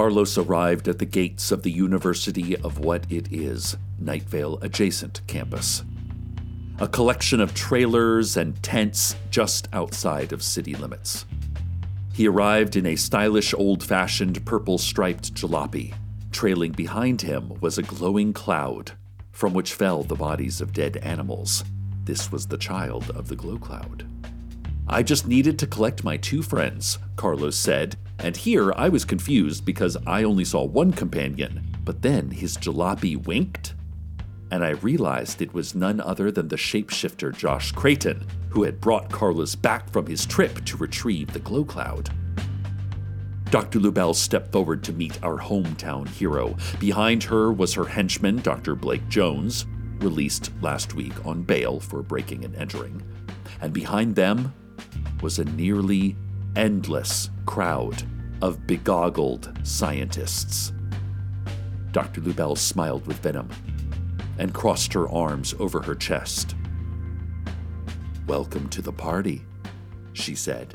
Carlos 0.00 0.38
arrived 0.38 0.88
at 0.88 0.98
the 0.98 1.04
gates 1.04 1.52
of 1.52 1.62
the 1.62 1.70
University 1.70 2.56
of 2.56 2.78
What 2.78 3.04
It 3.10 3.30
Is, 3.30 3.76
Nightvale 4.02 4.62
adjacent 4.62 5.20
campus. 5.26 5.84
A 6.78 6.88
collection 6.88 7.38
of 7.38 7.52
trailers 7.52 8.34
and 8.34 8.62
tents 8.62 9.14
just 9.28 9.68
outside 9.74 10.32
of 10.32 10.42
city 10.42 10.74
limits. 10.74 11.26
He 12.14 12.26
arrived 12.26 12.76
in 12.76 12.86
a 12.86 12.96
stylish 12.96 13.52
old 13.52 13.84
fashioned 13.84 14.42
purple 14.46 14.78
striped 14.78 15.34
jalopy. 15.34 15.92
Trailing 16.32 16.72
behind 16.72 17.20
him 17.20 17.60
was 17.60 17.76
a 17.76 17.82
glowing 17.82 18.32
cloud, 18.32 18.92
from 19.32 19.52
which 19.52 19.74
fell 19.74 20.02
the 20.02 20.14
bodies 20.14 20.62
of 20.62 20.72
dead 20.72 20.96
animals. 21.02 21.62
This 22.04 22.32
was 22.32 22.46
the 22.46 22.56
child 22.56 23.10
of 23.10 23.28
the 23.28 23.36
glow 23.36 23.58
cloud. 23.58 24.06
I 24.92 25.04
just 25.04 25.28
needed 25.28 25.56
to 25.60 25.68
collect 25.68 26.02
my 26.02 26.16
two 26.16 26.42
friends, 26.42 26.98
Carlos 27.14 27.54
said, 27.54 27.94
and 28.18 28.36
here 28.36 28.72
I 28.72 28.88
was 28.88 29.04
confused 29.04 29.64
because 29.64 29.96
I 30.04 30.24
only 30.24 30.44
saw 30.44 30.64
one 30.64 30.90
companion, 30.90 31.64
but 31.84 32.02
then 32.02 32.32
his 32.32 32.56
jalopy 32.56 33.16
winked, 33.16 33.74
and 34.50 34.64
I 34.64 34.70
realized 34.70 35.40
it 35.40 35.54
was 35.54 35.76
none 35.76 36.00
other 36.00 36.32
than 36.32 36.48
the 36.48 36.56
shapeshifter 36.56 37.32
Josh 37.36 37.70
Crayton, 37.70 38.26
who 38.48 38.64
had 38.64 38.80
brought 38.80 39.12
Carlos 39.12 39.54
back 39.54 39.88
from 39.90 40.06
his 40.06 40.26
trip 40.26 40.64
to 40.64 40.76
retrieve 40.76 41.32
the 41.32 41.38
glow 41.38 41.64
cloud. 41.64 42.10
Dr. 43.52 43.78
Lubell 43.78 44.12
stepped 44.12 44.50
forward 44.50 44.82
to 44.82 44.92
meet 44.92 45.22
our 45.22 45.38
hometown 45.38 46.08
hero. 46.08 46.56
Behind 46.80 47.22
her 47.22 47.52
was 47.52 47.74
her 47.74 47.84
henchman, 47.84 48.38
Dr. 48.38 48.74
Blake 48.74 49.06
Jones, 49.08 49.66
released 50.00 50.50
last 50.60 50.94
week 50.94 51.24
on 51.24 51.44
bail 51.44 51.78
for 51.78 52.02
breaking 52.02 52.44
and 52.44 52.56
entering. 52.56 53.00
And 53.60 53.72
behind 53.72 54.16
them 54.16 54.52
was 55.22 55.38
a 55.38 55.44
nearly 55.44 56.16
endless 56.56 57.30
crowd 57.46 58.02
of 58.42 58.66
begoggled 58.66 59.66
scientists. 59.66 60.72
Dr. 61.92 62.20
Lubell 62.20 62.56
smiled 62.56 63.06
with 63.06 63.18
venom 63.18 63.48
and 64.38 64.54
crossed 64.54 64.92
her 64.92 65.08
arms 65.08 65.54
over 65.58 65.82
her 65.82 65.94
chest. 65.94 66.54
Welcome 68.26 68.68
to 68.70 68.80
the 68.80 68.92
party, 68.92 69.42
she 70.12 70.34
said. 70.34 70.72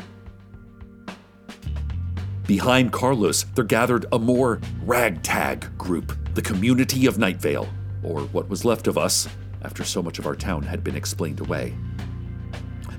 Behind 2.48 2.92
Carlos, 2.92 3.44
there 3.56 3.64
gathered 3.64 4.06
a 4.12 4.20
more 4.20 4.60
ragtag 4.84 5.75
group, 5.77 6.16
the 6.36 6.42
community 6.42 7.08
of 7.08 7.18
Nightvale, 7.18 7.68
or 8.03 8.22
what 8.22 8.50
was 8.50 8.64
left 8.66 8.88
of 8.88 9.00
us 9.00 9.27
after 9.64 9.84
so 9.84 10.03
much 10.03 10.20
of 10.20 10.27
our 10.27 10.36
town 10.36 10.62
had 10.62 10.84
been 10.84 10.96
explained 10.96 11.40
away. 11.40 11.75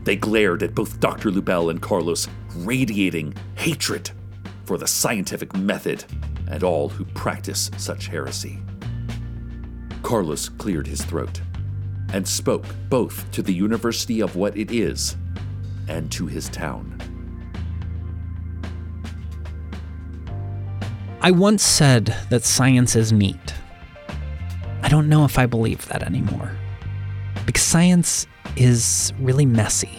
They 0.06 0.14
glared 0.14 0.62
at 0.62 0.72
both 0.72 1.00
Dr. 1.00 1.32
Lubell 1.32 1.68
and 1.68 1.82
Carlos, 1.82 2.28
radiating 2.58 3.34
hatred 3.56 4.08
for 4.64 4.78
the 4.78 4.86
scientific 4.86 5.52
method 5.56 6.04
and 6.48 6.62
all 6.62 6.88
who 6.88 7.04
practice 7.06 7.72
such 7.76 8.06
heresy. 8.06 8.62
Carlos 10.04 10.48
cleared 10.48 10.86
his 10.86 11.04
throat 11.04 11.40
and 12.12 12.26
spoke 12.26 12.64
both 12.88 13.28
to 13.32 13.42
the 13.42 13.52
University 13.52 14.20
of 14.20 14.36
What 14.36 14.56
It 14.56 14.70
Is 14.70 15.16
and 15.88 16.08
to 16.12 16.28
his 16.28 16.48
town. 16.50 16.92
I 21.20 21.32
once 21.32 21.64
said 21.64 22.14
that 22.30 22.44
science 22.44 22.94
is 22.94 23.12
neat. 23.12 23.54
I 24.82 24.88
don't 24.88 25.08
know 25.08 25.24
if 25.24 25.36
I 25.36 25.46
believe 25.46 25.84
that 25.88 26.04
anymore. 26.04 26.52
Because 27.44 27.62
science 27.64 28.28
is 28.56 29.12
really 29.20 29.46
messy. 29.46 29.98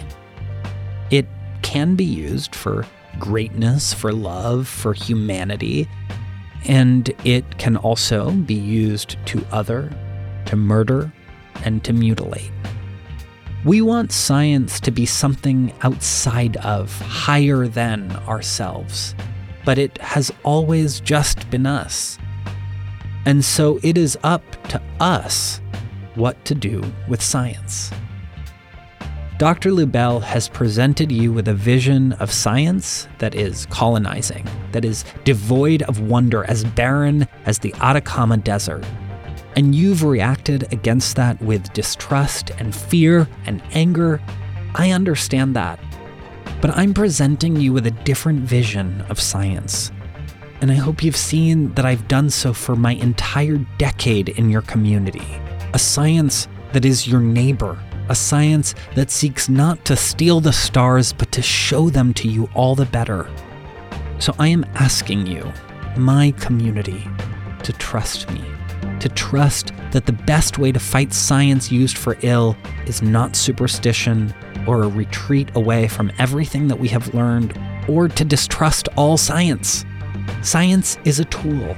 It 1.12 1.28
can 1.62 1.96
be 1.96 2.06
used 2.06 2.56
for 2.56 2.86
greatness, 3.20 3.94
for 3.94 4.12
love, 4.12 4.68
for 4.68 4.94
humanity, 4.94 5.88
and 6.66 7.14
it 7.24 7.58
can 7.58 7.78
also 7.78 8.32
be 8.32 8.54
used 8.54 9.18
to 9.28 9.46
other, 9.52 9.92
to 10.46 10.56
murder, 10.56 11.12
and 11.64 11.84
to 11.84 11.94
mutilate. 11.94 12.52
We 13.66 13.82
want 13.82 14.12
science 14.12 14.80
to 14.82 14.92
be 14.92 15.06
something 15.06 15.74
outside 15.82 16.58
of, 16.58 16.92
higher 17.02 17.68
than 17.68 18.12
ourselves, 18.28 19.16
but 19.66 19.78
it 19.78 19.98
has 19.98 20.32
always 20.44 21.00
just 21.00 21.50
been 21.50 21.66
us. 21.66 22.18
And 23.26 23.44
so 23.44 23.80
it 23.84 23.98
is 23.98 24.18
up 24.24 24.44
to 24.70 24.82
us 25.00 25.60
what 26.16 26.44
to 26.46 26.56
do 26.56 26.82
with 27.10 27.22
science. 27.22 27.92
Dr. 29.38 29.70
Lubell 29.70 30.20
has 30.24 30.50
presented 30.50 31.12
you 31.12 31.32
with 31.32 31.48
a 31.48 31.54
vision 31.54 32.14
of 32.14 32.32
science 32.32 33.08
that 33.20 33.36
is 33.36 33.68
colonizing, 33.68 34.48
that 34.72 34.84
is 34.84 35.06
devoid 35.26 35.84
of 35.84 36.00
wonder, 36.00 36.44
as 36.46 36.64
barren 36.64 37.28
as 37.46 37.60
the 37.60 37.72
Atacama 37.80 38.38
Desert. 38.38 38.84
And 39.56 39.76
you've 39.76 40.04
reacted 40.04 40.74
against 40.74 41.16
that 41.18 41.40
with 41.40 41.72
distrust 41.74 42.50
and 42.58 42.76
fear 42.76 43.28
and 43.46 43.62
anger. 43.74 44.20
I 44.74 44.90
understand 44.90 45.56
that. 45.56 45.80
But 46.60 46.76
I'm 46.76 46.96
presenting 46.96 47.58
you 47.58 47.74
with 47.74 47.86
a 47.86 47.92
different 47.92 48.40
vision 48.40 49.02
of 49.02 49.20
science. 49.20 49.92
And 50.62 50.72
I 50.72 50.76
hope 50.76 51.04
you've 51.04 51.16
seen 51.16 51.72
that 51.76 51.86
I've 51.86 52.08
done 52.08 52.32
so 52.32 52.54
for 52.54 52.76
my 52.76 52.94
entire 52.94 53.58
decade 53.78 54.30
in 54.30 54.50
your 54.50 54.64
community. 54.64 55.28
A 55.76 55.80
science 55.80 56.48
that 56.74 56.86
is 56.86 57.08
your 57.08 57.22
neighbor, 57.22 57.78
a 58.10 58.16
science 58.16 58.76
that 58.96 59.12
seeks 59.12 59.50
not 59.50 59.84
to 59.86 59.96
steal 59.96 60.40
the 60.40 60.54
stars, 60.54 61.14
but 61.14 61.32
to 61.32 61.42
show 61.42 61.90
them 61.90 62.14
to 62.16 62.28
you 62.28 62.50
all 62.54 62.76
the 62.76 62.86
better. 62.86 63.30
So 64.20 64.34
I 64.40 64.48
am 64.48 64.66
asking 64.76 65.28
you, 65.28 65.52
my 65.98 66.32
community, 66.40 67.08
to 67.64 67.74
trust 67.74 68.32
me, 68.32 68.44
to 69.00 69.10
trust 69.10 69.72
that 69.92 70.06
the 70.06 70.14
best 70.14 70.58
way 70.58 70.72
to 70.72 70.80
fight 70.80 71.14
science 71.14 71.72
used 71.72 71.98
for 71.98 72.18
ill 72.22 72.58
is 72.86 73.02
not 73.02 73.36
superstition 73.36 74.34
or 74.68 74.84
a 74.84 74.88
retreat 74.88 75.50
away 75.56 75.88
from 75.88 76.12
everything 76.18 76.68
that 76.68 76.80
we 76.80 76.88
have 76.88 77.14
learned 77.14 77.58
or 77.88 78.08
to 78.08 78.26
distrust 78.26 78.90
all 78.96 79.18
science. 79.18 79.86
Science 80.42 80.98
is 81.06 81.20
a 81.20 81.26
tool, 81.26 81.74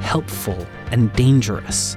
helpful 0.00 0.66
and 0.90 1.12
dangerous 1.12 1.96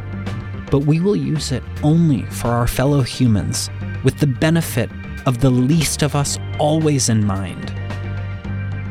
but 0.71 0.79
we 0.79 0.99
will 0.99 1.15
use 1.15 1.51
it 1.51 1.63
only 1.83 2.23
for 2.27 2.49
our 2.49 2.67
fellow 2.67 3.01
humans, 3.01 3.69
with 4.03 4.19
the 4.19 4.27
benefit 4.27 4.89
of 5.25 5.39
the 5.39 5.49
least 5.49 6.03
of 6.03 6.15
us 6.15 6.37
always 6.59 7.09
in 7.09 7.25
mind. 7.25 7.73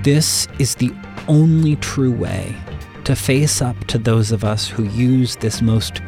This 0.04 0.48
is 0.58 0.74
the 0.74 0.92
only 1.28 1.76
true 1.76 2.12
way 2.12 2.54
to 3.04 3.16
face 3.16 3.62
up 3.62 3.76
to 3.86 3.98
those 3.98 4.32
of 4.32 4.44
us 4.44 4.68
who 4.68 4.84
use 4.84 5.36
this 5.36 5.62
most 5.62 6.02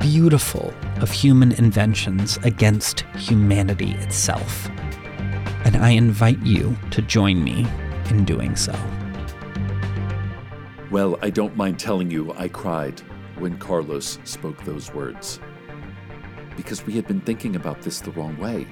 beautiful 0.00 0.72
of 1.00 1.10
human 1.10 1.52
inventions 1.52 2.38
against 2.44 3.00
humanity 3.16 3.92
itself. 3.92 4.68
And 5.64 5.76
I 5.76 5.90
invite 5.90 6.40
you 6.42 6.76
to 6.92 7.02
join 7.02 7.42
me 7.42 7.66
in 8.10 8.24
doing 8.24 8.54
so. 8.54 8.74
Well, 10.90 11.18
I 11.20 11.30
don't 11.30 11.56
mind 11.56 11.80
telling 11.80 12.10
you, 12.10 12.32
I 12.34 12.48
cried 12.48 13.02
when 13.38 13.58
Carlos 13.58 14.18
spoke 14.24 14.62
those 14.64 14.92
words. 14.92 15.40
Because 16.56 16.86
we 16.86 16.94
had 16.94 17.06
been 17.06 17.20
thinking 17.20 17.56
about 17.56 17.82
this 17.82 18.00
the 18.00 18.10
wrong 18.12 18.36
way. 18.38 18.66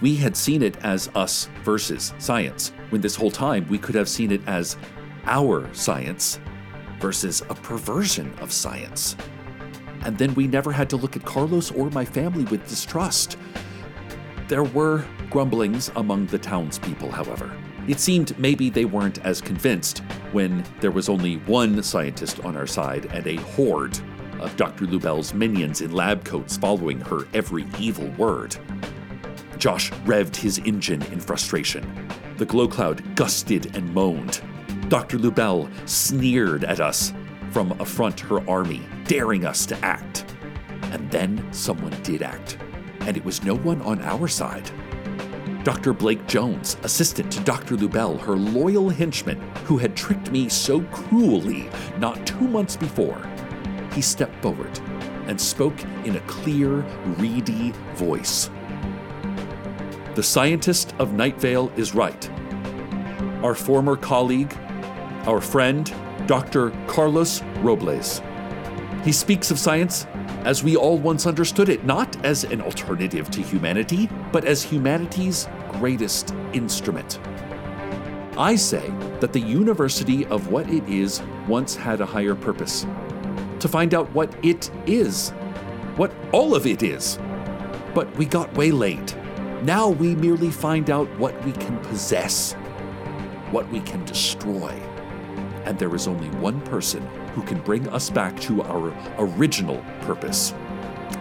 We 0.00 0.16
had 0.16 0.36
seen 0.36 0.62
it 0.62 0.76
as 0.84 1.08
us 1.14 1.48
versus 1.64 2.14
science, 2.18 2.72
when 2.90 3.00
this 3.00 3.16
whole 3.16 3.30
time 3.30 3.66
we 3.68 3.78
could 3.78 3.94
have 3.94 4.08
seen 4.08 4.30
it 4.30 4.40
as 4.46 4.76
our 5.24 5.72
science 5.74 6.38
versus 7.00 7.42
a 7.48 7.54
perversion 7.54 8.32
of 8.40 8.52
science. 8.52 9.16
And 10.02 10.16
then 10.16 10.34
we 10.34 10.46
never 10.46 10.72
had 10.72 10.88
to 10.90 10.96
look 10.96 11.16
at 11.16 11.24
Carlos 11.24 11.70
or 11.72 11.90
my 11.90 12.04
family 12.04 12.44
with 12.44 12.68
distrust. 12.68 13.36
There 14.46 14.64
were 14.64 15.04
grumblings 15.30 15.90
among 15.96 16.26
the 16.26 16.38
townspeople, 16.38 17.10
however. 17.10 17.52
It 17.88 18.00
seemed 18.00 18.38
maybe 18.38 18.70
they 18.70 18.84
weren't 18.84 19.24
as 19.24 19.40
convinced 19.40 19.98
when 20.32 20.64
there 20.80 20.90
was 20.90 21.08
only 21.08 21.36
one 21.38 21.82
scientist 21.82 22.44
on 22.44 22.56
our 22.56 22.66
side 22.66 23.06
and 23.12 23.26
a 23.26 23.36
horde 23.36 23.98
of 24.40 24.56
Dr. 24.56 24.86
Lubell's 24.86 25.34
minions 25.34 25.80
in 25.80 25.92
lab 25.92 26.24
coats 26.24 26.56
following 26.56 27.00
her 27.00 27.26
every 27.34 27.66
evil 27.78 28.08
word. 28.18 28.56
Josh 29.58 29.90
revved 30.04 30.36
his 30.36 30.58
engine 30.58 31.02
in 31.12 31.20
frustration. 31.20 32.08
The 32.36 32.46
glow 32.46 32.68
cloud 32.68 33.16
gusted 33.16 33.74
and 33.76 33.92
moaned. 33.92 34.40
Dr. 34.88 35.18
Lubell 35.18 35.68
sneered 35.88 36.64
at 36.64 36.80
us 36.80 37.12
from 37.50 37.72
affront 37.80 38.20
her 38.20 38.48
army, 38.48 38.82
daring 39.04 39.44
us 39.44 39.66
to 39.66 39.84
act. 39.84 40.24
And 40.92 41.10
then 41.10 41.46
someone 41.52 41.96
did 42.02 42.22
act, 42.22 42.58
and 43.00 43.16
it 43.16 43.24
was 43.24 43.42
no 43.42 43.56
one 43.56 43.82
on 43.82 44.00
our 44.02 44.28
side. 44.28 44.70
Dr. 45.64 45.92
Blake 45.92 46.26
Jones, 46.26 46.76
assistant 46.82 47.30
to 47.32 47.40
Dr. 47.40 47.76
Lubell, 47.76 48.18
her 48.20 48.36
loyal 48.36 48.88
henchman 48.88 49.38
who 49.64 49.76
had 49.76 49.96
tricked 49.96 50.30
me 50.30 50.48
so 50.48 50.80
cruelly 50.84 51.68
not 51.98 52.26
two 52.26 52.48
months 52.48 52.76
before, 52.76 53.20
he 53.98 54.02
stepped 54.02 54.40
forward 54.40 54.78
and 55.26 55.40
spoke 55.40 55.82
in 56.04 56.14
a 56.14 56.20
clear, 56.20 56.86
reedy 57.18 57.72
voice. 57.94 58.48
The 60.14 60.22
scientist 60.22 60.94
of 61.00 61.14
Night 61.14 61.40
Vale 61.40 61.72
is 61.76 61.96
right. 61.96 62.30
Our 63.42 63.56
former 63.56 63.96
colleague, 63.96 64.56
our 65.26 65.40
friend, 65.40 65.92
Dr. 66.28 66.70
Carlos 66.86 67.42
Robles. 67.60 68.22
He 69.02 69.10
speaks 69.10 69.50
of 69.50 69.58
science 69.58 70.06
as 70.44 70.62
we 70.62 70.76
all 70.76 70.96
once 70.96 71.26
understood 71.26 71.68
it, 71.68 71.84
not 71.84 72.24
as 72.24 72.44
an 72.44 72.60
alternative 72.62 73.32
to 73.32 73.42
humanity, 73.42 74.08
but 74.30 74.44
as 74.44 74.62
humanity's 74.62 75.48
greatest 75.70 76.36
instrument. 76.52 77.18
I 78.36 78.54
say 78.54 78.94
that 79.18 79.32
the 79.32 79.40
University 79.40 80.24
of 80.26 80.52
What 80.52 80.70
It 80.70 80.88
Is 80.88 81.20
once 81.48 81.74
had 81.74 82.00
a 82.00 82.06
higher 82.06 82.36
purpose 82.36 82.86
to 83.60 83.68
find 83.68 83.94
out 83.94 84.10
what 84.12 84.34
it 84.44 84.70
is, 84.86 85.30
what 85.96 86.12
all 86.32 86.54
of 86.54 86.66
it 86.66 86.82
is. 86.82 87.18
But 87.94 88.14
we 88.16 88.24
got 88.26 88.52
waylaid. 88.54 89.12
Now 89.62 89.88
we 89.88 90.14
merely 90.14 90.50
find 90.50 90.90
out 90.90 91.08
what 91.18 91.44
we 91.44 91.52
can 91.52 91.78
possess, 91.80 92.52
what 93.50 93.68
we 93.70 93.80
can 93.80 94.04
destroy. 94.04 94.70
And 95.64 95.78
there 95.78 95.94
is 95.94 96.06
only 96.06 96.28
one 96.38 96.60
person 96.62 97.04
who 97.34 97.42
can 97.42 97.60
bring 97.60 97.88
us 97.88 98.08
back 98.10 98.38
to 98.40 98.62
our 98.62 98.94
original 99.18 99.84
purpose. 100.02 100.52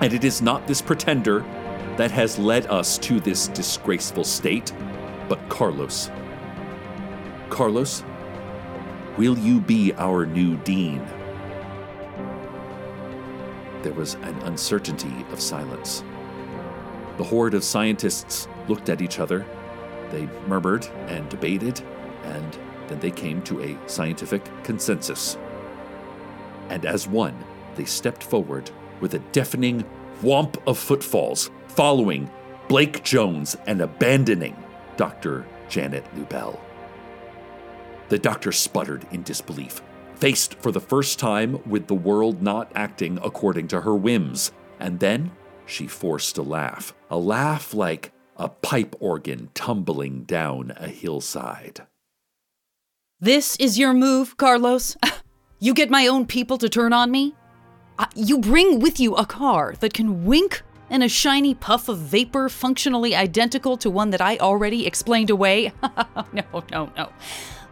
And 0.02 0.14
it 0.14 0.24
is 0.24 0.42
not 0.42 0.68
this 0.68 0.82
pretender 0.82 1.40
that 1.98 2.12
has 2.12 2.38
led 2.38 2.68
us 2.68 2.98
to 3.00 3.20
this 3.20 3.48
disgraceful 3.48 4.24
state, 4.24 4.72
but 5.28 5.40
Carlos. 5.50 6.12
Carlos, 7.50 8.04
will 9.18 9.38
you 9.40 9.60
be 9.60 9.94
our 9.94 10.26
new 10.26 10.58
dean? 10.58 11.02
There 13.88 13.96
was 13.96 14.16
an 14.16 14.36
uncertainty 14.42 15.26
of 15.32 15.40
silence. 15.40 16.04
The 17.16 17.24
horde 17.24 17.54
of 17.54 17.64
scientists 17.64 18.50
looked 18.68 18.90
at 18.90 19.02
each 19.02 19.18
other. 19.18 19.46
They 20.12 20.28
murmured 20.46 20.86
and 21.08 21.30
debated, 21.30 21.82
and 22.26 22.60
then 22.90 23.00
they 23.00 23.12
came 23.12 23.42
to 23.44 23.64
a 23.64 23.78
scientific 23.88 24.44
consensus. 24.66 25.38
And 26.68 26.86
as 26.86 27.08
one, 27.08 27.42
they 27.76 27.86
stepped 27.86 28.24
forward 28.24 28.70
with 29.00 29.14
a 29.14 29.20
deafening 29.32 29.86
whomp 30.22 30.62
of 30.68 30.78
footfalls, 30.78 31.50
following 31.70 32.30
Blake 32.68 33.06
Jones 33.06 33.56
and 33.68 33.80
abandoning 33.80 34.62
Dr. 34.98 35.46
Janet 35.70 36.04
Lubell. 36.14 36.60
The 38.10 38.20
doctor 38.20 38.52
sputtered 38.52 39.08
in 39.12 39.24
disbelief, 39.24 39.82
faced 40.20 40.56
for 40.56 40.72
the 40.72 40.82
first 40.82 41.20
time 41.20 41.62
with 41.66 41.88
the 41.88 41.96
world 41.96 42.42
not 42.42 42.72
acting 42.76 43.20
according 43.24 43.68
to 43.70 43.82
her 43.82 43.96
whims. 43.96 44.52
And 44.80 45.00
then 45.00 45.32
she 45.66 45.88
forced 45.88 46.38
a 46.38 46.42
laugh, 46.42 46.94
a 47.10 47.18
laugh 47.18 47.74
like 47.74 48.12
a 48.36 48.50
pipe 48.50 48.96
organ 49.00 49.50
tumbling 49.54 50.24
down 50.24 50.74
a 50.78 50.88
hillside. 50.88 51.82
This 53.20 53.56
is 53.58 53.80
your 53.80 53.94
move, 53.94 54.38
Carlos? 54.38 54.96
You 55.60 55.74
get 55.74 55.90
my 55.90 56.06
own 56.06 56.28
people 56.28 56.60
to 56.60 56.70
turn 56.70 56.94
on 56.94 57.10
me? 57.10 57.34
Uh, 57.98 58.06
you 58.16 58.38
bring 58.38 58.80
with 58.80 59.00
you 59.00 59.16
a 59.16 59.26
car 59.26 59.74
that 59.80 59.92
can 59.92 60.24
wink 60.24 60.62
and 60.92 61.04
a 61.04 61.10
shiny 61.10 61.56
puff 61.56 61.90
of 61.90 61.98
vapor 61.98 62.48
functionally 62.48 63.16
identical 63.16 63.76
to 63.78 63.90
one 63.90 64.12
that 64.12 64.22
I 64.22 64.38
already 64.38 64.86
explained 64.86 65.32
away? 65.32 65.74
no, 66.32 66.64
no, 66.72 66.92
no. 66.96 67.10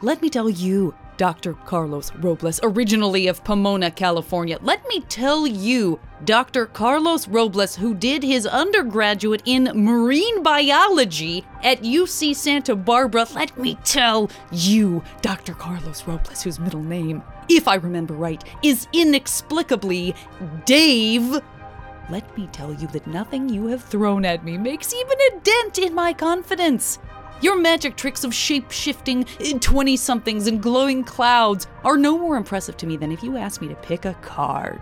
Let 0.02 0.24
me 0.24 0.32
tell 0.32 0.50
you, 0.50 0.96
Dr. 1.18 1.54
Carlos 1.66 2.14
Robles, 2.16 2.60
originally 2.64 3.28
of 3.28 3.44
Pomona, 3.44 3.90
California. 3.92 4.60
Let 4.62 4.88
me 4.88 5.02
tell 5.02 5.48
you, 5.48 6.00
Dr. 6.26 6.66
Carlos 6.66 7.28
Robles, 7.28 7.76
who 7.76 7.94
did 7.94 8.24
his 8.24 8.46
undergraduate 8.46 9.42
in 9.46 9.72
marine 9.74 10.44
biology 10.44 11.46
at 11.64 11.82
UC 11.84 12.36
Santa 12.36 12.76
Barbara. 12.76 13.28
Let 13.34 13.58
me 13.58 13.78
tell 13.84 14.30
you, 14.52 15.04
Dr. 15.22 15.54
Carlos 15.54 16.06
Robles, 16.08 16.44
whose 16.44 16.60
middle 16.60 16.84
name, 16.84 17.24
if 17.48 17.68
I 17.68 17.76
remember 17.76 18.14
right, 18.14 18.44
is 18.64 18.88
inexplicably 18.94 20.16
Dave. 20.66 21.40
Let 22.10 22.38
me 22.38 22.48
tell 22.52 22.74
you 22.74 22.88
that 22.90 23.08
nothing 23.08 23.50
you 23.50 23.68
have 23.68 23.84
thrown 23.84 24.26
at 24.26 24.44
me 24.44 24.58
makes 24.58 24.94
even 24.94 25.18
a 25.32 25.40
dent 25.40 25.80
in 25.80 25.94
my 25.94 26.14
confidence. 26.14 27.00
Your 27.42 27.60
magic 27.60 27.98
tricks 27.98 28.24
of 28.24 28.34
shape 28.34 28.72
shifting 28.72 29.26
eh, 29.42 29.58
20 29.60 29.98
somethings 29.98 30.48
and 30.48 30.62
glowing 30.62 31.04
clouds 31.04 31.68
are 31.84 31.98
no 31.98 32.18
more 32.18 32.38
impressive 32.38 32.78
to 32.78 32.88
me 32.88 32.96
than 32.96 33.12
if 33.12 33.22
you 33.22 33.36
asked 33.36 33.62
me 33.62 33.68
to 33.68 33.76
pick 33.76 34.06
a 34.06 34.14
card. 34.16 34.82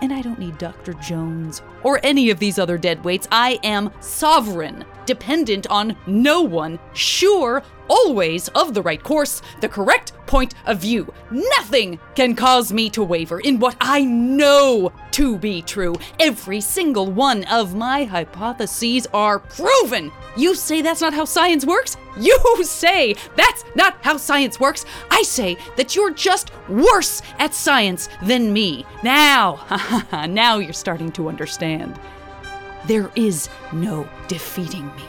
And 0.00 0.12
I 0.12 0.22
don't 0.22 0.38
need 0.38 0.58
Dr. 0.58 0.94
Jones 0.94 1.62
or 1.82 2.00
any 2.02 2.30
of 2.30 2.38
these 2.38 2.58
other 2.58 2.78
deadweights. 2.78 3.28
I 3.30 3.58
am 3.62 3.90
sovereign, 4.00 4.84
dependent 5.04 5.66
on 5.68 5.96
no 6.06 6.42
one, 6.42 6.78
sure 6.94 7.62
always 7.88 8.48
of 8.48 8.74
the 8.74 8.82
right 8.82 9.02
course, 9.02 9.42
the 9.60 9.68
correct 9.68 10.12
point 10.26 10.54
of 10.66 10.80
view. 10.80 11.12
Nothing 11.30 11.98
can 12.14 12.34
cause 12.34 12.72
me 12.72 12.90
to 12.90 13.02
waver 13.02 13.40
in 13.40 13.58
what 13.58 13.76
I 13.80 14.04
know 14.04 14.92
to 15.12 15.38
be 15.38 15.62
true. 15.62 15.96
Every 16.20 16.60
single 16.60 17.10
one 17.10 17.44
of 17.44 17.74
my 17.74 18.04
hypotheses 18.04 19.06
are 19.14 19.38
proven. 19.38 20.12
You 20.36 20.54
say 20.54 20.82
that's 20.82 21.00
not 21.00 21.14
how 21.14 21.24
science 21.24 21.64
works? 21.64 21.96
You 22.18 22.64
say 22.64 23.14
that's 23.36 23.62
not 23.74 23.98
how 24.00 24.16
science 24.16 24.58
works? 24.58 24.86
I 25.10 25.22
say 25.22 25.58
that 25.76 25.94
you're 25.94 26.14
just 26.14 26.50
worse 26.66 27.20
at 27.38 27.52
science 27.52 28.08
than 28.22 28.54
me. 28.54 28.86
Now, 29.02 29.60
now 30.30 30.56
you're 30.56 30.72
starting 30.72 31.12
to 31.12 31.28
understand. 31.28 32.00
There 32.86 33.10
is 33.16 33.50
no 33.70 34.08
defeating 34.28 34.86
me. 34.96 35.02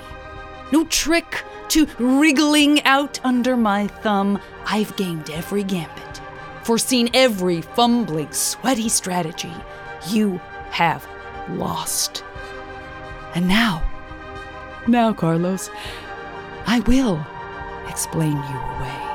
No 0.73 0.83
trick 0.85 1.43
to 1.69 1.87
wriggling 1.99 2.83
out 2.83 3.19
under 3.23 3.57
my 3.57 3.87
thumb. 3.87 4.39
I've 4.65 4.95
gamed 4.95 5.29
every 5.29 5.63
gambit, 5.63 6.21
foreseen 6.63 7.09
every 7.13 7.61
fumbling, 7.61 8.31
sweaty 8.31 8.89
strategy. 8.89 9.53
You 10.09 10.39
have 10.71 11.07
lost. 11.49 12.23
And 13.35 13.47
now, 13.47 13.83
now, 14.87 15.13
Carlos, 15.13 15.69
I 16.65 16.79
will 16.81 17.25
explain 17.89 18.31
you 18.31 18.59
away. 18.77 19.07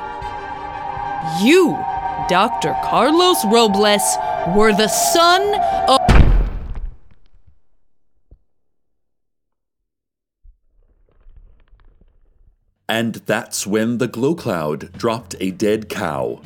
You, 1.41 1.77
Dr. 2.29 2.75
Carlos 2.83 3.43
Robles, 3.45 4.17
were 4.55 4.73
the 4.73 4.87
son 4.87 5.41
of. 5.87 6.02
And 12.93 13.15
that's 13.25 13.65
when 13.65 13.97
the 13.97 14.07
glow 14.07 14.35
cloud 14.35 14.91
dropped 14.99 15.35
a 15.39 15.49
dead 15.49 15.89
cow 15.89 16.39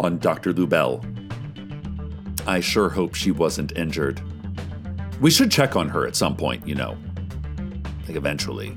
on 0.00 0.18
Dr. 0.18 0.52
Lubell. 0.52 1.00
I 2.44 2.58
sure 2.58 2.88
hope 2.88 3.14
she 3.14 3.30
wasn't 3.30 3.78
injured. 3.78 4.20
We 5.20 5.30
should 5.30 5.52
check 5.52 5.76
on 5.76 5.88
her 5.90 6.04
at 6.04 6.16
some 6.16 6.36
point, 6.36 6.66
you 6.66 6.74
know. 6.74 6.96
Like 8.08 8.16
eventually. 8.16 8.76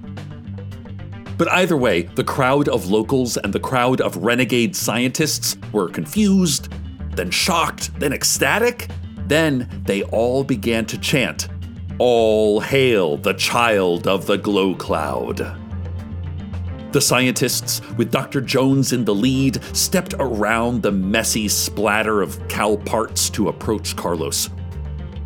But 1.35 1.47
either 1.47 1.75
way, 1.75 2.03
the 2.03 2.23
crowd 2.23 2.69
of 2.69 2.91
locals 2.91 3.38
and 3.38 3.51
the 3.51 3.59
crowd 3.59 4.01
of 4.01 4.17
renegade 4.17 4.75
scientists 4.75 5.57
were 5.71 5.89
confused, 5.89 6.71
then 7.15 7.31
shocked, 7.31 7.89
then 7.99 8.13
ecstatic. 8.13 8.88
Then 9.25 9.81
they 9.88 10.03
all 10.03 10.43
began 10.43 10.85
to 10.85 10.97
chant, 10.99 11.47
All 11.97 12.59
hail 12.59 13.17
the 13.17 13.33
child 13.33 14.07
of 14.07 14.27
the 14.27 14.38
glow 14.38 14.75
cloud. 14.75 15.64
The 16.95 17.01
scientists, 17.01 17.81
with 17.97 18.10
Dr. 18.10 18.39
Jones 18.39 18.93
in 18.93 19.03
the 19.03 19.13
lead, 19.13 19.62
stepped 19.75 20.13
around 20.17 20.81
the 20.81 20.93
messy 20.93 21.49
splatter 21.49 22.21
of 22.21 22.47
cow 22.47 22.77
parts 22.77 23.29
to 23.31 23.49
approach 23.49 23.97
Carlos. 23.97 24.49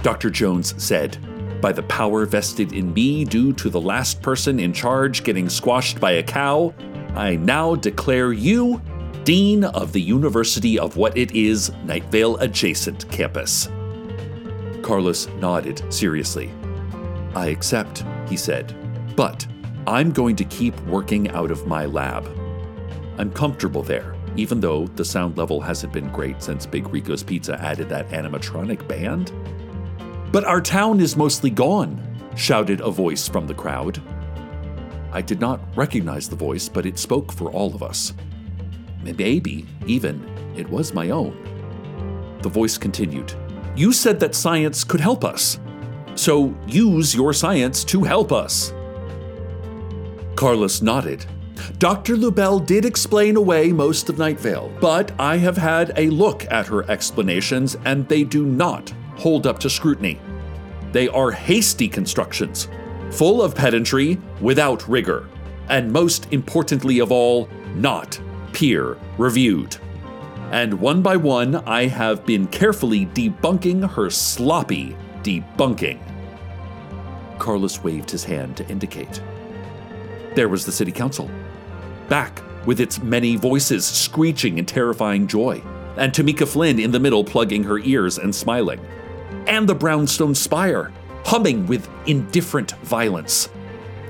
Dr. 0.02 0.32
Jones 0.32 0.74
said, 0.84 1.20
By 1.62 1.72
the 1.72 1.84
power 1.84 2.26
vested 2.26 2.74
in 2.74 2.92
me 2.92 3.24
due 3.24 3.54
to 3.54 3.70
the 3.70 3.80
last 3.80 4.24
person 4.24 4.60
in 4.60 4.74
charge 4.74 5.24
getting 5.24 5.48
squashed 5.48 6.00
by 6.00 6.14
a 6.14 6.24
cow, 6.24 6.74
I 7.14 7.36
now 7.36 7.76
declare 7.76 8.34
you 8.34 8.82
Dean 9.24 9.64
of 9.64 9.94
the 9.94 10.02
University 10.02 10.80
of 10.80 10.98
What 10.98 11.16
It 11.16 11.36
Is, 11.36 11.70
Nightvale 11.86 12.42
Adjacent 12.42 13.08
Campus. 13.12 13.70
Carlos 14.82 15.28
nodded 15.38 15.84
seriously. 15.94 16.52
I 17.36 17.50
accept, 17.50 18.04
he 18.28 18.38
said, 18.38 18.74
but 19.16 19.46
I'm 19.88 20.12
going 20.12 20.36
to 20.36 20.46
keep 20.46 20.80
working 20.82 21.30
out 21.32 21.52
of 21.52 21.68
my 21.68 21.86
lab. 21.86 22.28
I'm 23.18 23.32
comfortable 23.32 23.84
there, 23.84 24.16
even 24.36 24.60
though 24.60 24.88
the 24.88 25.06
sound 25.06 25.38
level 25.38 25.60
hasn't 25.60 25.94
been 25.94 26.12
great 26.12 26.42
since 26.42 26.66
Big 26.66 26.88
Rico's 26.90 27.24
Pizza 27.24 27.60
added 27.62 27.90
that 27.90 28.10
animatronic 28.10 28.88
band. 28.88 29.32
But 30.32 30.46
our 30.46 30.62
town 30.62 31.00
is 31.00 31.18
mostly 31.18 31.50
gone, 31.50 32.02
shouted 32.36 32.82
a 32.82 32.92
voice 32.92 33.28
from 33.28 33.48
the 33.48 33.54
crowd. 33.54 34.02
I 35.12 35.22
did 35.22 35.40
not 35.40 35.60
recognize 35.76 36.30
the 36.30 36.36
voice, 36.36 36.70
but 36.70 36.86
it 36.86 37.00
spoke 37.00 37.32
for 37.32 37.52
all 37.52 37.74
of 37.74 37.82
us. 37.82 38.14
Maybe, 39.02 39.66
even, 39.88 40.24
it 40.56 40.70
was 40.70 40.94
my 40.94 41.10
own. 41.10 42.38
The 42.42 42.50
voice 42.50 42.78
continued 42.78 43.34
You 43.76 43.92
said 43.92 44.20
that 44.20 44.36
science 44.36 44.84
could 44.84 45.00
help 45.00 45.26
us. 45.26 45.60
So 46.16 46.54
use 46.68 47.16
your 47.16 47.34
science 47.34 47.84
to 47.86 48.04
help 48.04 48.32
us. 48.32 48.72
Carlos 50.40 50.82
nodded, 50.82 51.26
Dr. 51.80 52.16
Lubell 52.16 52.66
did 52.66 52.86
explain 52.86 53.36
away 53.36 53.74
most 53.74 54.08
of 54.08 54.18
Night 54.18 54.40
Vale, 54.40 54.72
but 54.80 55.12
I 55.20 55.36
have 55.36 55.58
had 55.58 55.92
a 55.98 56.10
look 56.12 56.50
at 56.50 56.66
her 56.68 56.90
explanations 56.90 57.76
and 57.84 58.08
they 58.08 58.24
do 58.24 58.46
not 58.46 58.90
hold 59.18 59.46
up 59.46 59.60
to 59.60 59.70
scrutiny. 59.70 60.18
They 60.94 61.10
are 61.10 61.32
hasty 61.32 61.90
constructions, 61.90 62.70
full 63.12 63.42
of 63.42 63.54
pedantry 63.54 64.18
without 64.40 64.88
rigor, 64.88 65.28
and 65.68 65.92
most 65.92 66.32
importantly 66.32 67.00
of 67.00 67.12
all, 67.12 67.50
not 67.76 68.18
peer 68.54 68.96
reviewed. 69.18 69.76
And 70.52 70.74
one 70.80 71.02
by 71.02 71.18
one, 71.18 71.56
I 71.68 71.88
have 71.88 72.26
been 72.26 72.48
carefully 72.48 73.08
debunking 73.08 73.92
her 73.92 74.10
sloppy 74.10 74.96
debunking. 75.22 76.00
Carlos 77.40 77.84
waved 77.84 78.10
his 78.10 78.24
hand 78.24 78.56
to 78.56 78.68
indicate. 78.70 79.22
There 80.40 80.48
was 80.48 80.66
the 80.66 80.72
city 80.72 80.94
council, 80.94 81.30
back 82.08 82.42
with 82.66 82.80
its 82.80 83.04
many 83.04 83.36
voices 83.36 83.86
screeching 83.86 84.58
in 84.58 84.66
terrifying 84.66 85.28
joy, 85.28 85.62
and 85.98 86.14
Tamika 86.14 86.48
Flynn 86.48 86.80
in 86.80 86.92
the 86.92 87.00
middle 87.02 87.26
plugging 87.26 87.66
her 87.66 87.78
ears 87.80 88.18
and 88.18 88.34
smiling, 88.34 88.80
and 89.48 89.68
the 89.68 89.76
brownstone 89.76 90.34
spire 90.34 90.94
humming 91.26 91.68
with 91.68 91.90
indifferent 92.06 92.72
violence. 92.84 93.50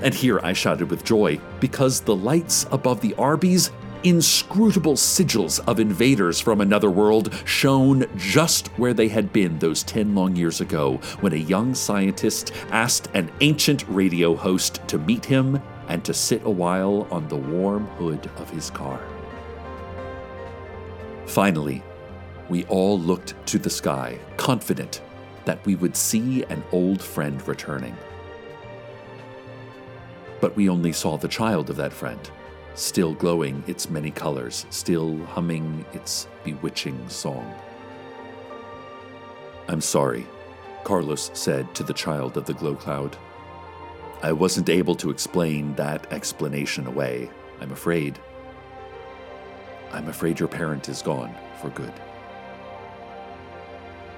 And 0.02 0.14
here 0.14 0.38
I 0.44 0.52
shouted 0.52 0.88
with 0.88 1.02
joy 1.02 1.40
because 1.58 2.00
the 2.00 2.14
lights 2.14 2.64
above 2.70 3.00
the 3.00 3.16
Arby's 3.16 3.72
inscrutable 4.04 4.94
sigils 4.94 5.58
of 5.66 5.80
invaders 5.80 6.38
from 6.38 6.60
another 6.60 6.92
world 6.92 7.34
shone 7.44 8.06
just 8.16 8.68
where 8.78 8.94
they 8.94 9.08
had 9.08 9.32
been 9.32 9.58
those 9.58 9.82
10 9.82 10.14
long 10.14 10.36
years 10.36 10.60
ago 10.60 10.98
when 11.22 11.32
a 11.32 11.36
young 11.36 11.74
scientist 11.74 12.52
asked 12.70 13.08
an 13.14 13.32
ancient 13.40 13.84
radio 13.88 14.36
host 14.36 14.80
to 14.86 14.96
meet 14.96 15.24
him 15.24 15.60
and 15.90 16.04
to 16.04 16.14
sit 16.14 16.40
a 16.44 16.50
while 16.50 17.06
on 17.10 17.26
the 17.26 17.36
warm 17.36 17.84
hood 17.98 18.30
of 18.36 18.48
his 18.48 18.70
car. 18.70 19.00
Finally, 21.26 21.82
we 22.48 22.64
all 22.66 22.98
looked 22.98 23.34
to 23.46 23.58
the 23.58 23.68
sky, 23.68 24.16
confident 24.36 25.02
that 25.44 25.64
we 25.66 25.74
would 25.74 25.96
see 25.96 26.44
an 26.44 26.62
old 26.70 27.02
friend 27.02 27.46
returning. 27.46 27.96
But 30.40 30.54
we 30.54 30.68
only 30.68 30.92
saw 30.92 31.16
the 31.16 31.26
child 31.26 31.70
of 31.70 31.76
that 31.76 31.92
friend, 31.92 32.30
still 32.74 33.12
glowing 33.14 33.64
its 33.66 33.90
many 33.90 34.12
colors, 34.12 34.66
still 34.70 35.18
humming 35.26 35.84
its 35.92 36.28
bewitching 36.44 37.08
song. 37.08 37.52
I'm 39.66 39.80
sorry, 39.80 40.24
Carlos 40.84 41.32
said 41.34 41.74
to 41.74 41.82
the 41.82 41.92
child 41.92 42.36
of 42.36 42.46
the 42.46 42.54
glow 42.54 42.76
cloud. 42.76 43.16
I 44.22 44.32
wasn't 44.32 44.68
able 44.68 44.94
to 44.96 45.08
explain 45.08 45.74
that 45.76 46.12
explanation 46.12 46.86
away, 46.86 47.30
I'm 47.58 47.72
afraid. 47.72 48.18
I'm 49.92 50.08
afraid 50.08 50.38
your 50.38 50.48
parent 50.48 50.90
is 50.90 51.00
gone 51.00 51.34
for 51.60 51.70
good. 51.70 51.92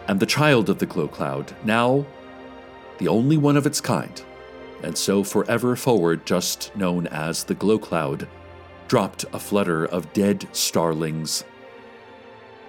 And 0.09 0.19
the 0.19 0.27
child 0.27 0.69
of 0.69 0.79
the 0.79 0.87
glow 0.87 1.07
cloud, 1.07 1.55
now 1.65 2.05
the 2.99 3.07
only 3.07 3.37
one 3.37 3.57
of 3.57 3.65
its 3.65 3.81
kind, 3.81 4.21
and 4.83 4.99
so 4.99 5.23
forever 5.23 5.77
forward 5.77 6.27
just 6.27 6.75
known 6.75 7.07
as 7.07 7.45
the 7.45 7.55
glow 7.55 7.79
cloud, 7.79 8.29
dropped 8.89 9.25
a 9.33 9.39
flutter 9.39 9.85
of 9.85 10.13
dead 10.13 10.49
starlings 10.51 11.45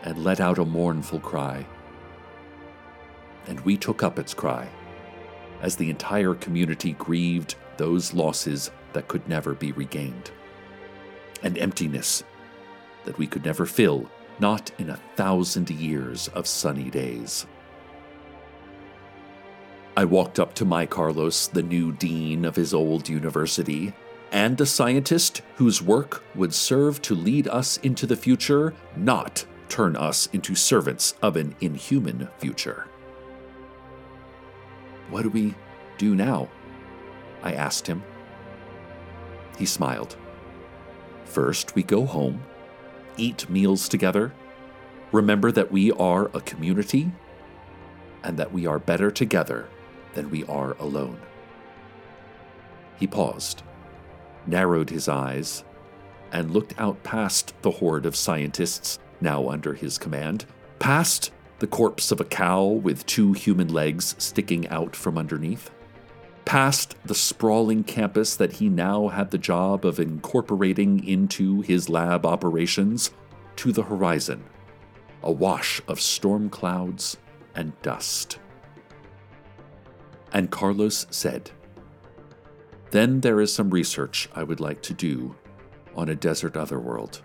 and 0.03 0.23
let 0.23 0.39
out 0.39 0.59
a 0.59 0.65
mournful 0.65 1.19
cry. 1.19 1.65
And 3.47 3.59
we 3.61 3.75
took 3.75 4.03
up 4.03 4.19
its 4.19 4.35
cry 4.35 4.69
as 5.63 5.77
the 5.77 5.89
entire 5.89 6.35
community 6.35 6.91
grieved 6.93 7.55
those 7.77 8.13
losses 8.13 8.69
that 8.91 9.07
could 9.07 9.27
never 9.27 9.53
be 9.55 9.71
regained. 9.71 10.29
An 11.41 11.57
emptiness 11.57 12.23
that 13.05 13.17
we 13.17 13.25
could 13.25 13.43
never 13.43 13.65
fill, 13.65 14.09
not 14.39 14.71
in 14.77 14.89
a 14.89 14.99
thousand 15.15 15.69
years 15.71 16.27
of 16.29 16.45
sunny 16.45 16.89
days. 16.89 17.47
I 19.95 20.05
walked 20.05 20.39
up 20.39 20.53
to 20.55 20.65
my 20.65 20.85
Carlos, 20.85 21.47
the 21.47 21.63
new 21.63 21.91
dean 21.91 22.45
of 22.45 22.55
his 22.55 22.73
old 22.73 23.07
university, 23.07 23.93
and 24.31 24.59
a 24.59 24.65
scientist 24.65 25.43
whose 25.55 25.81
work 25.81 26.23
would 26.33 26.53
serve 26.53 27.01
to 27.03 27.13
lead 27.13 27.47
us 27.47 27.77
into 27.77 28.07
the 28.07 28.15
future, 28.15 28.73
not 28.95 29.45
turn 29.69 29.95
us 29.95 30.27
into 30.33 30.55
servants 30.55 31.13
of 31.21 31.37
an 31.37 31.55
inhuman 31.61 32.27
future. 32.39 32.87
What 35.09 35.23
do 35.23 35.29
we 35.29 35.55
do 35.97 36.15
now? 36.15 36.49
I 37.41 37.53
asked 37.53 37.87
him. 37.87 38.03
He 39.57 39.65
smiled. 39.65 40.15
First, 41.25 41.75
we 41.75 41.83
go 41.83 42.05
home, 42.05 42.43
eat 43.17 43.49
meals 43.49 43.87
together, 43.89 44.33
remember 45.11 45.51
that 45.51 45.71
we 45.71 45.91
are 45.91 46.31
a 46.33 46.41
community, 46.41 47.11
and 48.23 48.37
that 48.37 48.53
we 48.53 48.65
are 48.65 48.79
better 48.79 49.11
together 49.11 49.67
than 50.13 50.29
we 50.29 50.43
are 50.45 50.73
alone. 50.79 51.19
He 52.97 53.07
paused 53.07 53.63
narrowed 54.45 54.89
his 54.89 55.07
eyes, 55.07 55.63
and 56.31 56.51
looked 56.51 56.73
out 56.79 57.03
past 57.03 57.53
the 57.61 57.71
horde 57.71 58.05
of 58.05 58.15
scientists 58.15 58.99
now 59.21 59.49
under 59.49 59.73
his 59.73 59.97
command, 59.97 60.45
past 60.79 61.31
the 61.63 61.67
corpse 61.67 62.11
of 62.11 62.19
a 62.19 62.25
cow 62.25 62.65
with 62.65 63.05
two 63.05 63.31
human 63.31 63.69
legs 63.69 64.17
sticking 64.17 64.67
out 64.67 64.97
from 64.97 65.17
underneath, 65.17 65.71
past 66.43 66.97
the 67.05 67.15
sprawling 67.15 67.85
campus 67.85 68.35
that 68.35 68.51
he 68.51 68.67
now 68.67 69.07
had 69.07 69.31
the 69.31 69.37
job 69.37 69.85
of 69.85 69.97
incorporating 69.97 71.01
into 71.07 71.61
his 71.61 71.87
lab 71.87 72.25
operations, 72.25 73.11
to 73.55 73.71
the 73.71 73.83
horizon, 73.83 74.43
a 75.23 75.31
wash 75.31 75.81
of 75.87 76.01
storm 76.01 76.49
clouds 76.49 77.15
and 77.55 77.71
dust. 77.81 78.39
And 80.33 80.51
Carlos 80.51 81.07
said, 81.11 81.49
then 82.91 83.21
there 83.21 83.39
is 83.39 83.55
some 83.55 83.69
research 83.69 84.27
I 84.35 84.43
would 84.43 84.59
like 84.59 84.81
to 84.81 84.93
do 84.93 85.33
on 85.95 86.09
a 86.09 86.15
desert 86.15 86.57
otherworld. 86.57 87.21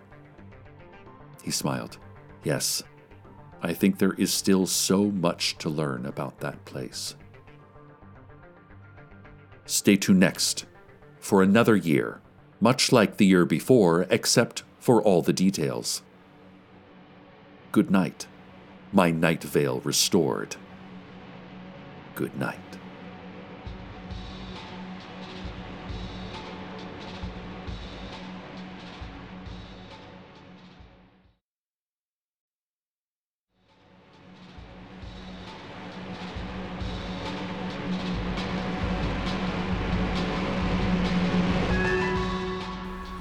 He 1.42 1.50
smiled. 1.50 1.98
Yes, 2.44 2.84
I 3.60 3.72
think 3.72 3.98
there 3.98 4.14
is 4.14 4.32
still 4.32 4.66
so 4.66 5.04
much 5.10 5.58
to 5.58 5.68
learn 5.68 6.06
about 6.06 6.40
that 6.40 6.64
place. 6.64 7.16
Stay 9.66 9.96
tuned 9.96 10.20
next 10.20 10.64
for 11.18 11.42
another 11.42 11.76
year, 11.76 12.20
much 12.60 12.92
like 12.92 13.16
the 13.16 13.26
year 13.26 13.44
before, 13.44 14.06
except 14.10 14.62
for 14.78 15.02
all 15.02 15.22
the 15.22 15.32
details. 15.32 16.02
Good 17.72 17.90
night, 17.90 18.26
my 18.92 19.10
Night 19.10 19.42
Vale 19.42 19.80
restored. 19.80 20.56
Good 22.14 22.38
night. 22.38 22.77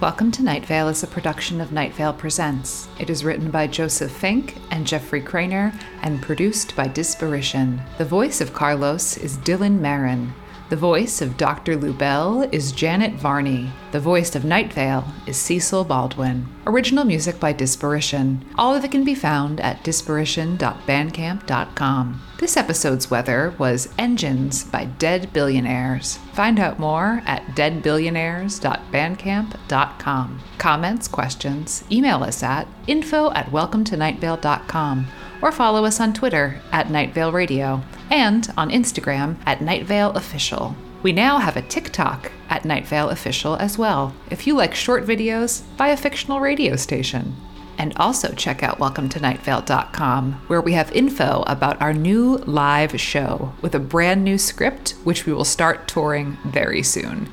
Welcome 0.08 0.32
to 0.32 0.41
Night 0.41 0.65
Vale 0.65 0.88
is 0.88 1.04
a 1.04 1.08
production 1.08 1.60
of 1.60 1.74
Night 1.74 1.93
Vale 1.93 2.13
Presents. 2.13 2.88
It 2.98 3.10
is 3.10 3.26
written 3.26 3.52
by 3.52 3.67
Joseph 3.67 4.10
Fink 4.10 4.56
and 4.72 4.88
Jeffrey 4.88 5.22
Cranor 5.22 5.78
and 6.02 6.22
produced 6.22 6.78
by 6.78 6.88
Disparition. 6.88 7.82
The 7.98 8.06
voice 8.06 8.39
of 8.39 8.54
Carlos 8.54 9.17
is 9.17 9.38
Dylan 9.39 9.80
Marron. 9.82 10.34
The 10.70 10.76
voice 10.76 11.22
of 11.22 11.38
Dr. 11.38 11.78
Lubell 11.78 12.54
is 12.54 12.74
Janet 12.74 13.14
Varney. 13.14 13.72
The 13.94 14.02
voice 14.02 14.36
of 14.36 14.44
Night 14.44 14.74
Vale 14.74 15.08
is 15.26 15.38
Cecil 15.38 15.86
Baldwin. 15.86 16.46
Original 16.66 17.06
music 17.06 17.40
by 17.40 17.54
Disparition. 17.54 18.42
All 18.58 18.76
of 18.76 18.84
it 18.84 18.92
can 18.92 19.06
be 19.06 19.16
found 19.16 19.62
at 19.62 19.82
disparition.bandcamp.com. 19.86 22.22
This 22.40 22.58
episode's 22.58 23.10
weather 23.10 23.56
was 23.58 23.88
Engines 23.98 24.66
by 24.66 24.84
Dead 24.84 25.32
Billionaires. 25.32 26.18
Find 26.34 26.60
out 26.60 26.80
more 26.80 27.24
at 27.26 27.46
deadbillionaires.bandcamp.com. 27.56 30.40
Comments, 30.58 31.08
questions, 31.08 31.86
email 31.90 32.24
us 32.24 32.44
at 32.44 32.68
info 32.88 33.32
at 33.32 33.52
welcometonightvale.com 33.52 35.08
or 35.41 35.52
follow 35.52 35.86
us 35.86 36.00
on 36.00 36.13
Twitter 36.13 36.62
at 36.71 36.89
Night 36.89 37.13
Vale 37.13 37.32
Radio 37.32 37.82
and 38.10 38.52
on 38.58 38.69
Instagram 38.69 39.38
at 39.45 39.62
Night 39.62 39.86
Vale 39.86 40.12
Official. 40.12 40.76
We 41.04 41.12
now 41.12 41.38
have 41.38 41.56
a 41.56 41.62
TikTok 41.62 42.32
at 42.50 42.65
Night 42.65 42.88
Vale 42.88 43.10
Official 43.10 43.56
as 43.58 43.78
well. 43.78 44.13
If 44.32 44.47
you 44.47 44.56
like 44.56 44.73
short 44.73 45.06
videos, 45.06 45.63
by 45.78 45.89
a 45.89 45.97
fictional 45.97 46.39
radio 46.39 46.76
station. 46.76 47.36
And 47.78 47.95
also 47.97 48.34
check 48.34 48.63
out 48.63 48.80
WelcomeToNightVale.com, 48.80 50.34
where 50.47 50.62
we 50.62 50.73
have 50.73 50.91
info 50.91 51.43
about 51.45 51.80
our 51.80 51.93
new 51.93 52.38
live 52.38 53.00
show 53.00 53.54
with 53.62 53.76
a 53.76 53.80
brand 53.80 54.23
new 54.23 54.39
script, 54.39 54.95
which 55.04 55.28
we 55.28 55.34
will 55.34 55.45
start 55.45 55.88
touring 55.88 56.38
very 56.45 56.82
soon. 56.82 57.32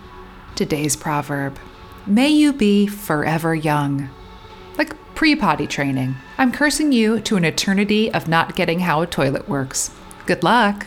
Today's 0.54 0.96
proverb 0.96 1.58
may 2.06 2.28
you 2.28 2.52
be 2.52 2.86
forever 2.86 3.54
young. 3.54 4.10
Like 4.76 4.94
pre 5.14 5.34
potty 5.34 5.66
training. 5.66 6.14
I'm 6.36 6.50
cursing 6.50 6.90
you 6.92 7.20
to 7.20 7.36
an 7.36 7.44
eternity 7.44 8.12
of 8.12 8.26
not 8.26 8.56
getting 8.56 8.80
how 8.80 9.02
a 9.02 9.06
toilet 9.06 9.48
works. 9.48 9.90
Good 10.26 10.42
luck. 10.42 10.86